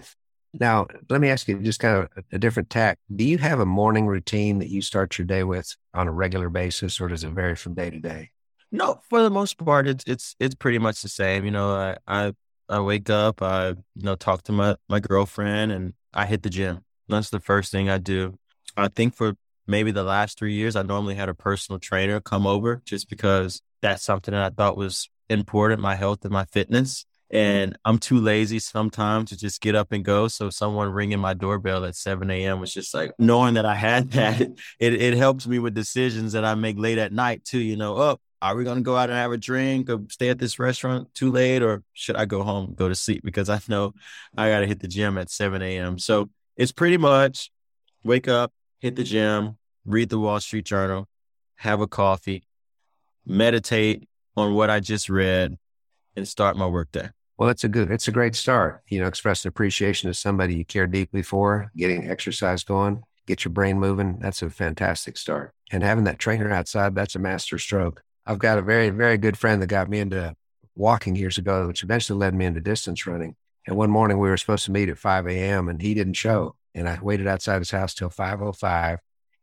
Now, 0.53 0.87
let 1.09 1.21
me 1.21 1.29
ask 1.29 1.47
you 1.47 1.59
just 1.59 1.79
kind 1.79 2.07
of 2.15 2.23
a 2.31 2.39
different 2.39 2.69
tack. 2.69 2.97
Do 3.15 3.23
you 3.23 3.37
have 3.37 3.59
a 3.59 3.65
morning 3.65 4.07
routine 4.07 4.59
that 4.59 4.69
you 4.69 4.81
start 4.81 5.17
your 5.17 5.27
day 5.27 5.43
with 5.43 5.75
on 5.93 6.07
a 6.07 6.11
regular 6.11 6.49
basis, 6.49 6.99
or 6.99 7.07
does 7.07 7.23
it 7.23 7.31
vary 7.31 7.55
from 7.55 7.73
day 7.75 7.89
to 7.89 7.99
day? 7.99 8.31
No, 8.71 9.01
for 9.09 9.23
the 9.23 9.29
most 9.29 9.57
part, 9.57 9.87
it's 9.87 10.03
it's 10.05 10.35
it's 10.39 10.55
pretty 10.55 10.77
much 10.77 11.01
the 11.01 11.09
same. 11.09 11.45
You 11.45 11.51
know, 11.51 11.71
I 11.73 11.97
I, 12.07 12.33
I 12.67 12.79
wake 12.81 13.09
up, 13.09 13.41
I 13.41 13.69
you 13.69 13.75
know 13.95 14.15
talk 14.15 14.43
to 14.43 14.51
my 14.51 14.75
my 14.87 14.99
girlfriend, 14.99 15.71
and 15.71 15.93
I 16.13 16.25
hit 16.25 16.43
the 16.43 16.49
gym. 16.49 16.83
That's 17.07 17.29
the 17.31 17.39
first 17.39 17.71
thing 17.71 17.89
I 17.89 17.97
do. 17.97 18.37
I 18.77 18.87
think 18.87 19.15
for 19.15 19.33
maybe 19.67 19.91
the 19.91 20.03
last 20.03 20.37
three 20.37 20.53
years, 20.53 20.75
I 20.75 20.83
normally 20.83 21.15
had 21.15 21.29
a 21.29 21.33
personal 21.33 21.79
trainer 21.79 22.19
come 22.19 22.45
over 22.45 22.81
just 22.85 23.09
because 23.09 23.61
that's 23.81 24.03
something 24.03 24.33
that 24.33 24.43
I 24.43 24.49
thought 24.49 24.77
was 24.77 25.09
important, 25.29 25.81
my 25.81 25.95
health 25.95 26.23
and 26.23 26.31
my 26.31 26.45
fitness. 26.45 27.01
Mm-hmm. 27.01 27.05
And 27.31 27.77
I'm 27.85 27.99
too 27.99 28.19
lazy 28.19 28.57
sometimes 28.57 29.29
to 29.29 29.37
just 29.37 29.61
get 29.61 29.75
up 29.75 29.91
and 29.91 30.03
go. 30.03 30.27
So 30.27 30.49
someone 30.49 30.89
ringing 30.89 31.19
my 31.19 31.35
doorbell 31.35 31.85
at 31.85 31.95
7 31.95 32.29
a.m. 32.31 32.59
was 32.59 32.73
just 32.73 32.91
like 32.93 33.11
knowing 33.19 33.53
that 33.53 33.65
I 33.65 33.75
had 33.75 34.11
that. 34.13 34.41
It 34.79 34.93
it 34.93 35.13
helps 35.15 35.47
me 35.47 35.59
with 35.59 35.75
decisions 35.75 36.33
that 36.33 36.45
I 36.45 36.55
make 36.55 36.77
late 36.79 36.97
at 36.97 37.13
night 37.13 37.45
too. 37.45 37.59
You 37.59 37.77
know, 37.77 37.97
oh, 37.97 38.19
are 38.41 38.55
we 38.55 38.63
gonna 38.63 38.81
go 38.81 38.95
out 38.95 39.09
and 39.09 39.17
have 39.17 39.31
a 39.31 39.37
drink 39.37 39.89
or 39.89 40.01
stay 40.09 40.29
at 40.29 40.39
this 40.39 40.59
restaurant 40.59 41.13
too 41.13 41.31
late, 41.31 41.61
or 41.61 41.83
should 41.93 42.15
I 42.15 42.25
go 42.25 42.43
home, 42.43 42.73
go 42.75 42.87
to 42.87 42.95
sleep 42.95 43.23
because 43.23 43.49
I 43.49 43.59
know 43.67 43.93
I 44.37 44.49
gotta 44.49 44.65
hit 44.67 44.79
the 44.79 44.87
gym 44.87 45.17
at 45.17 45.29
7 45.29 45.61
a.m. 45.61 45.99
So 45.99 46.29
it's 46.55 46.71
pretty 46.71 46.97
much 46.97 47.51
wake 48.03 48.27
up, 48.27 48.51
hit 48.79 48.95
the 48.95 49.03
gym, 49.03 49.57
read 49.85 50.09
the 50.09 50.19
Wall 50.19 50.39
Street 50.39 50.65
Journal, 50.65 51.07
have 51.55 51.81
a 51.81 51.87
coffee, 51.87 52.43
meditate 53.25 54.07
on 54.35 54.53
what 54.53 54.69
I 54.69 54.79
just 54.79 55.09
read, 55.09 55.57
and 56.15 56.27
start 56.27 56.55
my 56.57 56.67
workday. 56.67 57.09
Well, 57.37 57.49
it's 57.49 57.63
a 57.63 57.69
good, 57.69 57.89
it's 57.89 58.07
a 58.07 58.11
great 58.11 58.35
start. 58.35 58.81
You 58.89 58.99
know, 58.99 59.07
express 59.07 59.45
appreciation 59.45 60.09
to 60.09 60.13
somebody 60.13 60.55
you 60.55 60.65
care 60.65 60.87
deeply 60.87 61.21
for, 61.21 61.71
getting 61.75 62.09
exercise 62.09 62.63
going, 62.63 63.03
get 63.25 63.45
your 63.45 63.53
brain 63.53 63.79
moving. 63.79 64.19
That's 64.19 64.41
a 64.41 64.49
fantastic 64.49 65.17
start. 65.17 65.53
And 65.71 65.83
having 65.83 66.03
that 66.05 66.19
trainer 66.19 66.51
outside, 66.51 66.95
that's 66.95 67.15
a 67.15 67.19
master 67.19 67.57
stroke. 67.57 68.03
I've 68.29 68.37
got 68.37 68.59
a 68.59 68.61
very, 68.61 68.91
very 68.91 69.17
good 69.17 69.39
friend 69.39 69.59
that 69.59 69.67
got 69.67 69.89
me 69.89 69.99
into 69.99 70.35
walking 70.75 71.15
years 71.15 71.39
ago, 71.39 71.65
which 71.65 71.81
eventually 71.81 72.19
led 72.19 72.35
me 72.35 72.45
into 72.45 72.61
distance 72.61 73.07
running. 73.07 73.35
And 73.65 73.75
one 73.75 73.89
morning 73.89 74.19
we 74.19 74.29
were 74.29 74.37
supposed 74.37 74.65
to 74.65 74.71
meet 74.71 74.87
at 74.87 74.99
5 74.99 75.27
a.m. 75.27 75.67
and 75.67 75.81
he 75.81 75.95
didn't 75.95 76.13
show. 76.13 76.55
And 76.75 76.87
I 76.87 76.99
waited 77.01 77.25
outside 77.25 77.57
his 77.57 77.71
house 77.71 77.95
till 77.95 78.11
5.05 78.11 78.99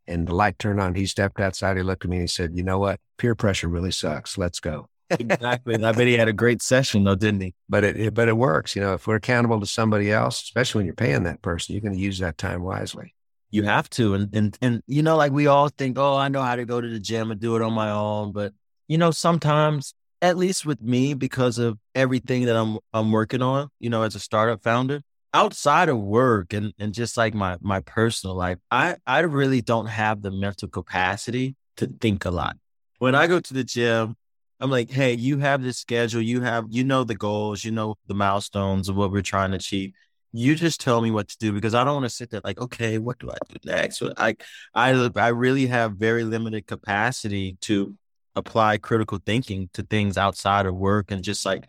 and 0.07 0.25
the 0.25 0.33
light 0.33 0.57
turned 0.57 0.79
on. 0.79 0.95
He 0.95 1.05
stepped 1.05 1.41
outside. 1.41 1.75
He 1.75 1.83
looked 1.83 2.05
at 2.05 2.09
me 2.09 2.15
and 2.15 2.23
he 2.23 2.27
said, 2.27 2.55
you 2.55 2.63
know 2.63 2.79
what? 2.79 3.01
Peer 3.17 3.35
pressure 3.35 3.67
really 3.67 3.91
sucks. 3.91 4.37
Let's 4.37 4.61
go. 4.61 4.87
Exactly. 5.09 5.73
and 5.73 5.85
I 5.85 5.91
bet 5.91 6.07
he 6.07 6.13
had 6.17 6.29
a 6.29 6.33
great 6.45 6.61
session 6.61 7.03
though, 7.03 7.15
didn't 7.15 7.41
he? 7.41 7.55
But 7.67 7.83
it, 7.83 7.97
it, 7.99 8.13
but 8.13 8.29
it 8.29 8.37
works. 8.37 8.73
You 8.73 8.83
know, 8.83 8.93
if 8.93 9.05
we're 9.05 9.15
accountable 9.15 9.59
to 9.59 9.65
somebody 9.65 10.13
else, 10.13 10.41
especially 10.43 10.79
when 10.79 10.85
you're 10.85 10.95
paying 10.95 11.23
that 11.23 11.41
person, 11.41 11.73
you're 11.73 11.81
going 11.81 11.93
to 11.93 11.99
use 11.99 12.19
that 12.19 12.37
time 12.37 12.63
wisely. 12.63 13.13
You 13.51 13.63
have 13.63 13.89
to. 13.91 14.13
And, 14.13 14.33
and, 14.33 14.57
and, 14.61 14.81
you 14.87 15.03
know, 15.03 15.17
like 15.17 15.33
we 15.33 15.47
all 15.47 15.67
think, 15.67 15.97
oh, 15.97 16.15
I 16.15 16.29
know 16.29 16.41
how 16.41 16.55
to 16.55 16.63
go 16.63 16.79
to 16.79 16.87
the 16.87 16.99
gym 17.01 17.31
and 17.31 17.39
do 17.41 17.57
it 17.57 17.61
on 17.61 17.73
my 17.73 17.91
own. 17.91 18.31
But, 18.31 18.53
you 18.87 18.97
know, 18.97 19.11
sometimes, 19.11 19.93
at 20.21 20.37
least 20.37 20.65
with 20.65 20.81
me, 20.81 21.13
because 21.13 21.57
of 21.57 21.77
everything 21.93 22.45
that 22.45 22.55
I'm, 22.55 22.79
I'm 22.93 23.11
working 23.11 23.41
on, 23.41 23.69
you 23.79 23.89
know, 23.89 24.03
as 24.03 24.15
a 24.15 24.19
startup 24.19 24.63
founder, 24.63 25.01
outside 25.33 25.89
of 25.89 25.99
work 25.99 26.53
and, 26.53 26.73
and 26.79 26.93
just 26.93 27.17
like 27.17 27.33
my, 27.33 27.57
my 27.61 27.81
personal 27.81 28.35
life, 28.35 28.57
I, 28.71 28.95
I 29.05 29.19
really 29.19 29.61
don't 29.61 29.87
have 29.87 30.21
the 30.21 30.31
mental 30.31 30.67
capacity 30.67 31.55
to 31.77 31.87
think 31.87 32.25
a 32.25 32.31
lot. 32.31 32.57
When 32.99 33.13
I 33.13 33.27
go 33.27 33.39
to 33.39 33.53
the 33.53 33.63
gym, 33.63 34.15
I'm 34.59 34.71
like, 34.71 34.89
hey, 34.89 35.13
you 35.13 35.37
have 35.37 35.61
this 35.61 35.77
schedule, 35.77 36.21
you 36.21 36.41
have, 36.41 36.65
you 36.69 36.83
know, 36.83 37.03
the 37.03 37.15
goals, 37.15 37.63
you 37.63 37.71
know, 37.71 37.95
the 38.07 38.15
milestones 38.15 38.89
of 38.89 38.95
what 38.95 39.11
we're 39.11 39.21
trying 39.21 39.51
to 39.51 39.57
achieve. 39.57 39.91
You 40.31 40.55
just 40.55 40.81
tell 40.81 41.01
me 41.01 41.11
what 41.11 41.27
to 41.29 41.37
do 41.37 41.53
because 41.53 41.75
I 41.75 41.83
don't 41.83 41.93
want 41.93 42.05
to 42.05 42.09
sit 42.09 42.31
there 42.31 42.41
like, 42.43 42.59
okay, 42.59 42.97
what 42.97 43.19
do 43.19 43.29
I 43.29 43.37
do 43.49 43.57
next? 43.65 44.01
I, 44.17 44.35
I, 44.73 45.09
I 45.15 45.27
really 45.27 45.67
have 45.67 45.93
very 45.93 46.23
limited 46.23 46.65
capacity 46.65 47.57
to 47.61 47.95
apply 48.37 48.77
critical 48.77 49.19
thinking 49.25 49.69
to 49.73 49.83
things 49.83 50.17
outside 50.17 50.65
of 50.65 50.75
work 50.75 51.11
and 51.11 51.23
just 51.23 51.45
like, 51.45 51.65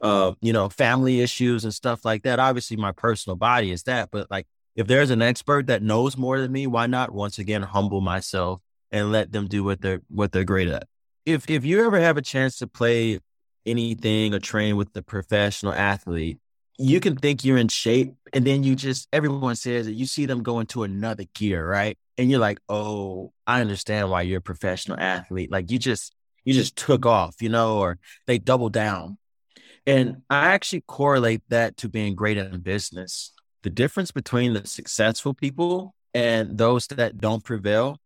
uh, 0.00 0.32
you 0.40 0.52
know, 0.52 0.68
family 0.68 1.20
issues 1.20 1.64
and 1.64 1.74
stuff 1.74 2.04
like 2.04 2.22
that. 2.22 2.38
Obviously, 2.38 2.76
my 2.76 2.92
personal 2.92 3.36
body 3.36 3.70
is 3.70 3.82
that, 3.84 4.10
but 4.10 4.30
like, 4.30 4.46
if 4.76 4.86
there's 4.86 5.10
an 5.10 5.22
expert 5.22 5.68
that 5.68 5.82
knows 5.82 6.16
more 6.16 6.40
than 6.40 6.50
me, 6.50 6.66
why 6.66 6.86
not 6.86 7.12
once 7.12 7.38
again 7.38 7.62
humble 7.62 8.00
myself 8.00 8.60
and 8.90 9.12
let 9.12 9.30
them 9.30 9.46
do 9.46 9.62
what 9.62 9.80
they're 9.80 10.00
what 10.08 10.32
they're 10.32 10.44
great 10.44 10.68
at? 10.68 10.88
if 11.26 11.48
if 11.48 11.64
you 11.64 11.84
ever 11.84 11.98
have 12.00 12.16
a 12.16 12.22
chance 12.22 12.58
to 12.58 12.66
play 12.66 13.18
anything 13.66 14.34
or 14.34 14.38
train 14.38 14.76
with 14.76 14.94
a 14.96 15.02
professional 15.02 15.72
athlete, 15.72 16.38
you 16.78 17.00
can 17.00 17.16
think 17.16 17.44
you're 17.44 17.58
in 17.58 17.68
shape 17.68 18.14
and 18.32 18.44
then 18.44 18.64
you 18.64 18.74
just 18.74 19.08
everyone 19.12 19.56
says 19.56 19.86
that 19.86 19.92
you 19.92 20.06
see 20.06 20.26
them 20.26 20.42
go 20.42 20.60
into 20.60 20.82
another 20.82 21.24
gear, 21.34 21.66
right? 21.66 21.96
And 22.18 22.30
you're 22.30 22.40
like, 22.40 22.58
"Oh, 22.68 23.32
I 23.46 23.60
understand 23.60 24.10
why 24.10 24.22
you're 24.22 24.38
a 24.38 24.42
professional 24.42 24.98
athlete." 24.98 25.50
Like 25.50 25.70
you 25.70 25.78
just 25.78 26.14
you 26.44 26.52
just 26.54 26.76
took 26.76 27.06
off, 27.06 27.40
you 27.40 27.48
know, 27.48 27.78
or 27.78 27.98
they 28.26 28.38
double 28.38 28.68
down. 28.70 29.18
And 29.86 30.22
I 30.30 30.52
actually 30.52 30.82
correlate 30.86 31.42
that 31.48 31.76
to 31.78 31.88
being 31.88 32.14
great 32.14 32.38
in 32.38 32.60
business. 32.60 33.32
The 33.62 33.70
difference 33.70 34.10
between 34.10 34.54
the 34.54 34.66
successful 34.66 35.34
people 35.34 35.94
and 36.12 36.56
those 36.56 36.86
that 36.88 37.18
don't 37.18 37.44
prevail 37.44 37.98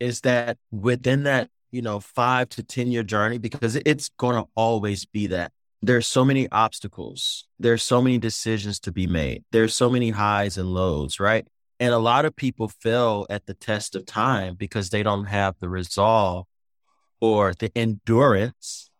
is 0.00 0.22
that 0.22 0.58
within 0.70 1.24
that, 1.24 1.48
you 1.70 1.82
know, 1.82 2.00
five 2.00 2.48
to 2.50 2.62
10 2.62 2.88
year 2.88 3.02
journey, 3.02 3.38
because 3.38 3.76
it's 3.76 4.10
going 4.18 4.36
to 4.36 4.48
always 4.54 5.04
be 5.04 5.28
that 5.28 5.52
there's 5.82 6.06
so 6.06 6.24
many 6.24 6.48
obstacles. 6.50 7.48
There's 7.58 7.82
so 7.82 8.00
many 8.00 8.18
decisions 8.18 8.78
to 8.80 8.92
be 8.92 9.08
made. 9.08 9.44
There's 9.50 9.74
so 9.74 9.90
many 9.90 10.10
highs 10.10 10.56
and 10.56 10.72
lows, 10.72 11.18
right? 11.18 11.46
And 11.80 11.92
a 11.92 11.98
lot 11.98 12.24
of 12.24 12.36
people 12.36 12.68
fail 12.68 13.26
at 13.28 13.46
the 13.46 13.54
test 13.54 13.96
of 13.96 14.06
time 14.06 14.54
because 14.54 14.90
they 14.90 15.02
don't 15.02 15.24
have 15.24 15.56
the 15.58 15.68
resolve 15.68 16.46
or 17.20 17.52
the 17.54 17.76
endurance 17.76 18.90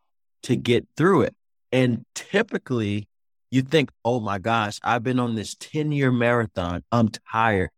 to 0.42 0.56
get 0.56 0.88
through 0.96 1.22
it. 1.22 1.36
And 1.70 2.04
typically 2.16 3.08
you 3.52 3.62
think, 3.62 3.90
oh 4.04 4.18
my 4.18 4.38
gosh, 4.38 4.80
I've 4.82 5.04
been 5.04 5.20
on 5.20 5.36
this 5.36 5.54
10 5.54 5.92
year 5.92 6.10
marathon. 6.10 6.82
I'm 6.90 7.10
tired. 7.30 7.70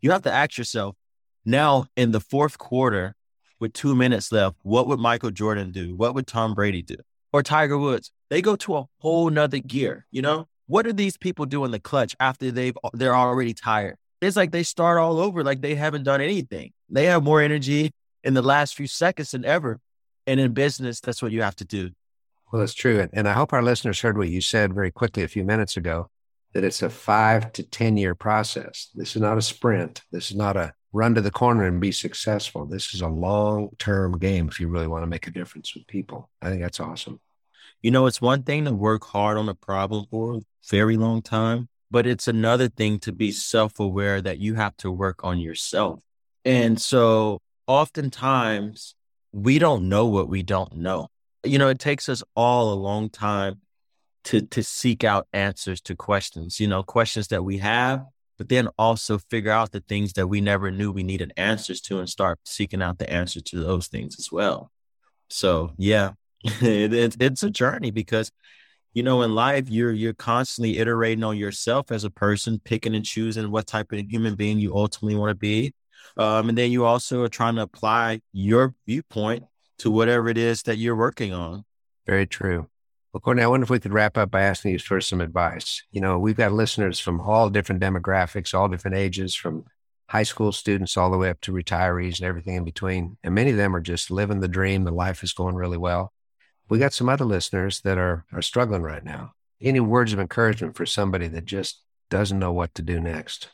You 0.00 0.12
have 0.12 0.22
to 0.22 0.32
ask 0.32 0.56
yourself 0.56 0.96
now 1.44 1.86
in 1.96 2.12
the 2.12 2.20
fourth 2.20 2.56
quarter 2.56 3.14
with 3.60 3.72
two 3.72 3.94
minutes 3.94 4.32
left, 4.32 4.56
what 4.62 4.86
would 4.86 5.00
Michael 5.00 5.30
Jordan 5.30 5.72
do? 5.72 5.94
What 5.96 6.14
would 6.14 6.26
Tom 6.26 6.54
Brady 6.54 6.82
do? 6.82 6.96
Or 7.32 7.42
Tiger 7.42 7.78
Woods? 7.78 8.10
They 8.30 8.42
go 8.42 8.56
to 8.56 8.76
a 8.76 8.86
whole 8.98 9.30
nother 9.30 9.58
gear, 9.58 10.06
you 10.10 10.22
know? 10.22 10.48
What 10.66 10.84
do 10.84 10.92
these 10.92 11.16
people 11.16 11.46
do 11.46 11.64
in 11.64 11.70
the 11.70 11.80
clutch 11.80 12.14
after 12.20 12.50
they've 12.50 12.76
they're 12.92 13.16
already 13.16 13.54
tired? 13.54 13.96
It's 14.20 14.36
like 14.36 14.50
they 14.50 14.62
start 14.62 14.98
all 14.98 15.18
over 15.18 15.42
like 15.42 15.62
they 15.62 15.74
haven't 15.74 16.02
done 16.02 16.20
anything. 16.20 16.72
They 16.90 17.06
have 17.06 17.22
more 17.22 17.40
energy 17.40 17.92
in 18.22 18.34
the 18.34 18.42
last 18.42 18.74
few 18.74 18.86
seconds 18.86 19.30
than 19.30 19.44
ever. 19.44 19.80
And 20.26 20.38
in 20.38 20.52
business, 20.52 21.00
that's 21.00 21.22
what 21.22 21.32
you 21.32 21.40
have 21.42 21.56
to 21.56 21.64
do. 21.64 21.90
Well, 22.52 22.60
that's 22.60 22.74
true. 22.74 23.08
And 23.12 23.28
I 23.28 23.32
hope 23.32 23.52
our 23.52 23.62
listeners 23.62 24.00
heard 24.00 24.18
what 24.18 24.28
you 24.28 24.40
said 24.40 24.74
very 24.74 24.90
quickly 24.90 25.22
a 25.22 25.28
few 25.28 25.44
minutes 25.44 25.76
ago 25.76 26.10
that 26.54 26.64
it's 26.64 26.82
a 26.82 26.90
five 26.90 27.52
to 27.52 27.62
10 27.62 27.96
year 27.96 28.14
process. 28.14 28.88
This 28.94 29.16
is 29.16 29.22
not 29.22 29.38
a 29.38 29.42
sprint. 29.42 30.02
This 30.10 30.30
is 30.30 30.36
not 30.36 30.56
a 30.56 30.74
run 30.92 31.14
to 31.14 31.20
the 31.20 31.30
corner 31.30 31.64
and 31.64 31.80
be 31.80 31.92
successful. 31.92 32.66
This 32.66 32.94
is 32.94 33.00
a 33.00 33.08
long 33.08 33.70
term 33.78 34.18
game 34.18 34.48
if 34.48 34.58
you 34.60 34.68
really 34.68 34.86
want 34.86 35.02
to 35.02 35.06
make 35.06 35.26
a 35.26 35.30
difference 35.30 35.74
with 35.74 35.86
people. 35.86 36.30
I 36.40 36.50
think 36.50 36.62
that's 36.62 36.80
awesome. 36.80 37.20
You 37.82 37.90
know, 37.90 38.06
it's 38.06 38.20
one 38.20 38.42
thing 38.42 38.64
to 38.64 38.72
work 38.72 39.04
hard 39.04 39.38
on 39.38 39.48
a 39.48 39.54
problem 39.54 40.06
for 40.10 40.36
a 40.36 40.40
very 40.68 40.96
long 40.96 41.22
time, 41.22 41.68
but 41.90 42.06
it's 42.06 42.26
another 42.26 42.68
thing 42.68 42.98
to 43.00 43.12
be 43.12 43.30
self 43.30 43.78
aware 43.78 44.20
that 44.20 44.38
you 44.38 44.54
have 44.54 44.76
to 44.78 44.90
work 44.90 45.24
on 45.24 45.38
yourself. 45.38 46.02
And 46.44 46.80
so 46.80 47.40
oftentimes 47.66 48.94
we 49.32 49.58
don't 49.58 49.88
know 49.88 50.06
what 50.06 50.28
we 50.28 50.42
don't 50.42 50.76
know. 50.76 51.08
You 51.44 51.58
know, 51.58 51.68
it 51.68 51.78
takes 51.78 52.08
us 52.08 52.22
all 52.34 52.72
a 52.72 52.74
long 52.74 53.10
time 53.10 53.60
to 54.24 54.42
to 54.42 54.62
seek 54.62 55.04
out 55.04 55.28
answers 55.32 55.80
to 55.82 55.94
questions, 55.94 56.58
you 56.58 56.66
know, 56.66 56.82
questions 56.82 57.28
that 57.28 57.44
we 57.44 57.58
have, 57.58 58.04
but 58.38 58.48
then 58.48 58.68
also 58.78 59.18
figure 59.18 59.50
out 59.50 59.72
the 59.72 59.80
things 59.80 60.14
that 60.14 60.28
we 60.28 60.40
never 60.40 60.70
knew 60.70 60.92
we 60.92 61.02
needed 61.02 61.32
answers 61.36 61.80
to 61.82 61.98
and 61.98 62.08
start 62.08 62.38
seeking 62.44 62.80
out 62.80 62.98
the 62.98 63.10
answer 63.10 63.40
to 63.40 63.60
those 63.60 63.88
things 63.88 64.16
as 64.18 64.30
well. 64.30 64.70
So, 65.28 65.72
yeah, 65.76 66.12
it, 66.44 66.94
it, 66.94 67.16
it's 67.20 67.42
a 67.42 67.50
journey 67.50 67.90
because 67.90 68.30
you 68.94 69.02
know 69.02 69.22
in 69.22 69.34
life 69.34 69.68
you're 69.68 69.92
you're 69.92 70.14
constantly 70.14 70.78
iterating 70.78 71.22
on 71.22 71.36
yourself 71.36 71.92
as 71.92 72.04
a 72.04 72.10
person 72.10 72.60
picking 72.64 72.94
and 72.94 73.04
choosing 73.04 73.50
what 73.50 73.66
type 73.66 73.92
of 73.92 74.00
human 74.08 74.34
being 74.34 74.58
you 74.58 74.74
ultimately 74.74 75.18
want 75.18 75.30
to 75.30 75.34
be. 75.34 75.74
Um, 76.16 76.48
and 76.48 76.56
then 76.56 76.70
you 76.70 76.84
also 76.84 77.22
are 77.22 77.28
trying 77.28 77.56
to 77.56 77.62
apply 77.62 78.22
your 78.32 78.74
viewpoint 78.86 79.44
to 79.78 79.90
whatever 79.90 80.28
it 80.28 80.38
is 80.38 80.62
that 80.62 80.78
you're 80.78 80.96
working 80.96 81.32
on. 81.32 81.64
Very 82.06 82.26
true 82.26 82.68
well 83.12 83.20
cortney 83.20 83.42
i 83.42 83.46
wonder 83.46 83.64
if 83.64 83.70
we 83.70 83.80
could 83.80 83.92
wrap 83.92 84.16
up 84.16 84.30
by 84.30 84.42
asking 84.42 84.72
you 84.72 84.78
for 84.78 85.00
some 85.00 85.20
advice 85.20 85.82
you 85.90 86.00
know 86.00 86.18
we've 86.18 86.36
got 86.36 86.52
listeners 86.52 86.98
from 87.00 87.20
all 87.20 87.50
different 87.50 87.80
demographics 87.80 88.54
all 88.54 88.68
different 88.68 88.96
ages 88.96 89.34
from 89.34 89.64
high 90.08 90.22
school 90.22 90.52
students 90.52 90.96
all 90.96 91.10
the 91.10 91.18
way 91.18 91.28
up 91.28 91.40
to 91.40 91.52
retirees 91.52 92.18
and 92.18 92.26
everything 92.26 92.54
in 92.54 92.64
between 92.64 93.16
and 93.22 93.34
many 93.34 93.50
of 93.50 93.56
them 93.56 93.74
are 93.74 93.80
just 93.80 94.10
living 94.10 94.40
the 94.40 94.48
dream 94.48 94.84
the 94.84 94.90
life 94.90 95.22
is 95.22 95.32
going 95.32 95.54
really 95.54 95.78
well 95.78 96.12
we 96.68 96.78
got 96.78 96.92
some 96.92 97.08
other 97.08 97.24
listeners 97.24 97.80
that 97.80 97.98
are 97.98 98.24
are 98.32 98.42
struggling 98.42 98.82
right 98.82 99.04
now. 99.04 99.32
Any 99.60 99.80
words 99.80 100.12
of 100.12 100.20
encouragement 100.20 100.76
for 100.76 100.86
somebody 100.86 101.28
that 101.28 101.44
just 101.44 101.82
doesn't 102.10 102.38
know 102.38 102.52
what 102.52 102.74
to 102.74 102.82
do 102.82 103.00
next? 103.00 103.48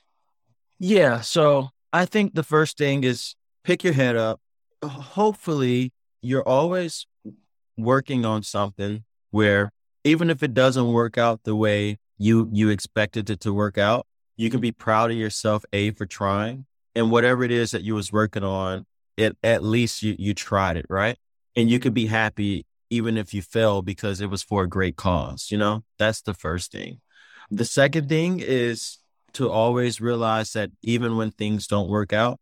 Yeah. 0.79 1.21
So 1.21 1.71
I 1.93 2.07
think 2.07 2.35
the 2.35 2.43
first 2.43 2.77
thing 2.77 3.05
is 3.05 3.37
pick 3.63 3.85
your 3.85 3.95
head 3.95 4.17
up. 4.17 4.41
Hopefully, 4.83 5.93
you're 6.21 6.47
always 6.47 7.07
working 7.77 8.25
on 8.25 8.43
something 8.43 9.05
where 9.35 9.73
even 10.05 10.31
if 10.31 10.45
it 10.45 10.55
doesn't 10.55 10.93
work 10.93 11.19
out 11.19 11.43
the 11.43 11.57
way 11.57 11.99
you 12.19 12.49
you 12.53 12.69
expected 12.69 13.29
it 13.29 13.41
to 13.41 13.53
work 13.53 13.77
out, 13.77 14.07
you 14.37 14.49
can 14.49 14.61
be 14.61 14.71
proud 14.71 15.11
of 15.11 15.17
yourself, 15.17 15.65
A, 15.73 15.91
for 15.91 16.07
trying. 16.07 16.67
And 16.95 17.11
whatever 17.11 17.43
it 17.43 17.51
is 17.51 17.73
that 17.73 17.83
you 17.83 17.97
was 17.97 18.13
working 18.13 18.45
on, 18.45 18.87
it 19.17 19.37
at 19.43 19.65
least 19.65 20.05
you 20.05 20.15
you 20.17 20.35
tried 20.35 20.77
it, 20.77 20.87
right? 20.89 21.19
And 21.57 21.69
you 21.69 21.81
could 21.81 21.95
be 21.95 22.07
happy 22.07 22.65
even 22.91 23.17
if 23.17 23.35
you 23.35 23.43
fail 23.43 23.83
because 23.83 24.21
it 24.21 24.31
was 24.31 24.45
for 24.45 24.63
a 24.63 24.69
great 24.69 24.95
cause. 24.95 25.49
You 25.51 25.59
know, 25.59 25.83
that's 25.99 26.23
the 26.23 26.35
first 26.35 26.71
thing. 26.71 27.01
The 27.51 27.65
second 27.65 28.09
thing 28.09 28.39
is 28.39 28.99
to 29.33 29.51
always 29.51 30.01
realize 30.01 30.53
that 30.53 30.71
even 30.83 31.17
when 31.17 31.33
things 31.33 31.67
don't 31.67 31.89
work 31.89 32.13
out, 32.13 32.39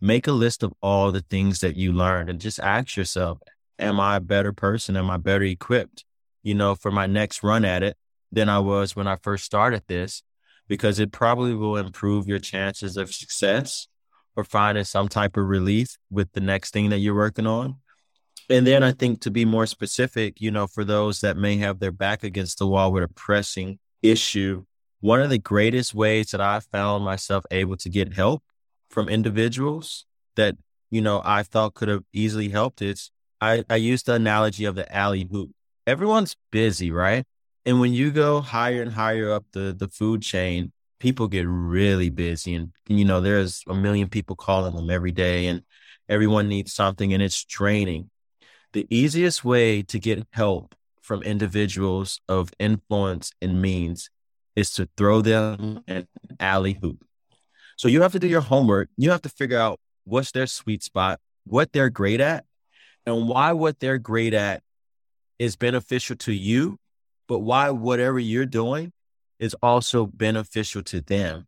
make 0.00 0.28
a 0.28 0.32
list 0.32 0.62
of 0.62 0.72
all 0.80 1.10
the 1.10 1.22
things 1.28 1.58
that 1.58 1.74
you 1.74 1.92
learned 1.92 2.30
and 2.30 2.40
just 2.40 2.60
ask 2.60 2.96
yourself, 2.96 3.40
am 3.80 3.98
I 3.98 4.16
a 4.16 4.20
better 4.20 4.52
person? 4.52 4.96
Am 4.96 5.10
I 5.10 5.16
better 5.16 5.44
equipped, 5.44 6.04
you 6.46 6.54
know, 6.54 6.76
for 6.76 6.92
my 6.92 7.06
next 7.06 7.42
run 7.42 7.64
at 7.64 7.82
it 7.82 7.96
than 8.30 8.48
I 8.48 8.60
was 8.60 8.94
when 8.94 9.08
I 9.08 9.16
first 9.16 9.44
started 9.44 9.82
this? 9.88 10.22
Because 10.68 11.00
it 11.00 11.10
probably 11.10 11.54
will 11.54 11.76
improve 11.76 12.28
your 12.28 12.38
chances 12.38 12.96
of 12.96 13.12
success 13.12 13.88
or 14.36 14.44
finding 14.44 14.84
some 14.84 15.08
type 15.08 15.36
of 15.36 15.44
relief 15.44 15.96
with 16.08 16.30
the 16.34 16.40
next 16.40 16.72
thing 16.72 16.90
that 16.90 16.98
you're 16.98 17.16
working 17.16 17.48
on. 17.48 17.76
And 18.48 18.64
then 18.64 18.84
I 18.84 18.92
think 18.92 19.22
to 19.22 19.30
be 19.32 19.44
more 19.44 19.66
specific, 19.66 20.40
you 20.40 20.52
know, 20.52 20.68
for 20.68 20.84
those 20.84 21.20
that 21.22 21.36
may 21.36 21.56
have 21.56 21.80
their 21.80 21.90
back 21.90 22.22
against 22.22 22.60
the 22.60 22.66
wall 22.68 22.92
with 22.92 23.02
a 23.02 23.08
pressing 23.08 23.80
issue, 24.00 24.64
one 25.00 25.20
of 25.20 25.30
the 25.30 25.38
greatest 25.38 25.96
ways 25.96 26.30
that 26.30 26.40
I 26.40 26.60
found 26.60 27.04
myself 27.04 27.44
able 27.50 27.76
to 27.78 27.88
get 27.88 28.14
help 28.14 28.44
from 28.88 29.08
individuals 29.08 30.06
that, 30.36 30.54
you 30.90 31.00
know, 31.00 31.22
I 31.24 31.42
thought 31.42 31.74
could 31.74 31.88
have 31.88 32.04
easily 32.12 32.50
helped 32.50 32.82
is 32.82 33.10
I, 33.40 33.64
I 33.68 33.76
used 33.76 34.06
the 34.06 34.14
analogy 34.14 34.64
of 34.64 34.76
the 34.76 34.94
alley 34.94 35.26
hoop. 35.28 35.50
Everyone's 35.86 36.36
busy, 36.50 36.90
right? 36.90 37.24
And 37.64 37.80
when 37.80 37.92
you 37.92 38.10
go 38.10 38.40
higher 38.40 38.82
and 38.82 38.92
higher 38.92 39.32
up 39.32 39.44
the, 39.52 39.74
the 39.76 39.88
food 39.88 40.22
chain, 40.22 40.72
people 40.98 41.28
get 41.28 41.46
really 41.46 42.10
busy. 42.10 42.54
And, 42.54 42.72
you 42.88 43.04
know, 43.04 43.20
there's 43.20 43.62
a 43.68 43.74
million 43.74 44.08
people 44.08 44.36
calling 44.36 44.74
them 44.74 44.90
every 44.90 45.12
day 45.12 45.46
and 45.46 45.62
everyone 46.08 46.48
needs 46.48 46.72
something 46.72 47.12
and 47.12 47.22
it's 47.22 47.44
draining 47.44 48.10
the 48.76 48.86
easiest 48.90 49.42
way 49.42 49.82
to 49.82 49.98
get 49.98 50.26
help 50.32 50.74
from 51.00 51.22
individuals 51.22 52.20
of 52.28 52.52
influence 52.58 53.32
and 53.40 53.62
means 53.62 54.10
is 54.54 54.70
to 54.70 54.86
throw 54.98 55.22
them 55.22 55.82
an 55.88 56.06
alley 56.38 56.78
hoop. 56.82 57.02
So 57.76 57.88
you 57.88 58.02
have 58.02 58.12
to 58.12 58.18
do 58.18 58.26
your 58.26 58.42
homework. 58.42 58.90
You 58.98 59.10
have 59.12 59.22
to 59.22 59.30
figure 59.30 59.58
out 59.58 59.80
what's 60.04 60.32
their 60.32 60.46
sweet 60.46 60.82
spot, 60.82 61.20
what 61.44 61.72
they're 61.72 61.88
great 61.88 62.20
at, 62.20 62.44
and 63.06 63.26
why 63.26 63.52
what 63.52 63.80
they're 63.80 63.96
great 63.96 64.34
at 64.34 64.62
is 65.38 65.56
beneficial 65.56 66.16
to 66.16 66.32
you, 66.32 66.78
but 67.28 67.40
why 67.40 67.70
whatever 67.70 68.18
you're 68.18 68.46
doing 68.46 68.92
is 69.38 69.54
also 69.62 70.06
beneficial 70.06 70.82
to 70.82 71.00
them. 71.00 71.46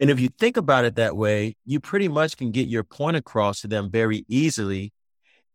And 0.00 0.10
if 0.10 0.20
you 0.20 0.28
think 0.28 0.56
about 0.56 0.84
it 0.84 0.96
that 0.96 1.16
way, 1.16 1.56
you 1.64 1.80
pretty 1.80 2.08
much 2.08 2.36
can 2.36 2.50
get 2.50 2.68
your 2.68 2.84
point 2.84 3.16
across 3.16 3.60
to 3.62 3.68
them 3.68 3.90
very 3.90 4.24
easily 4.28 4.92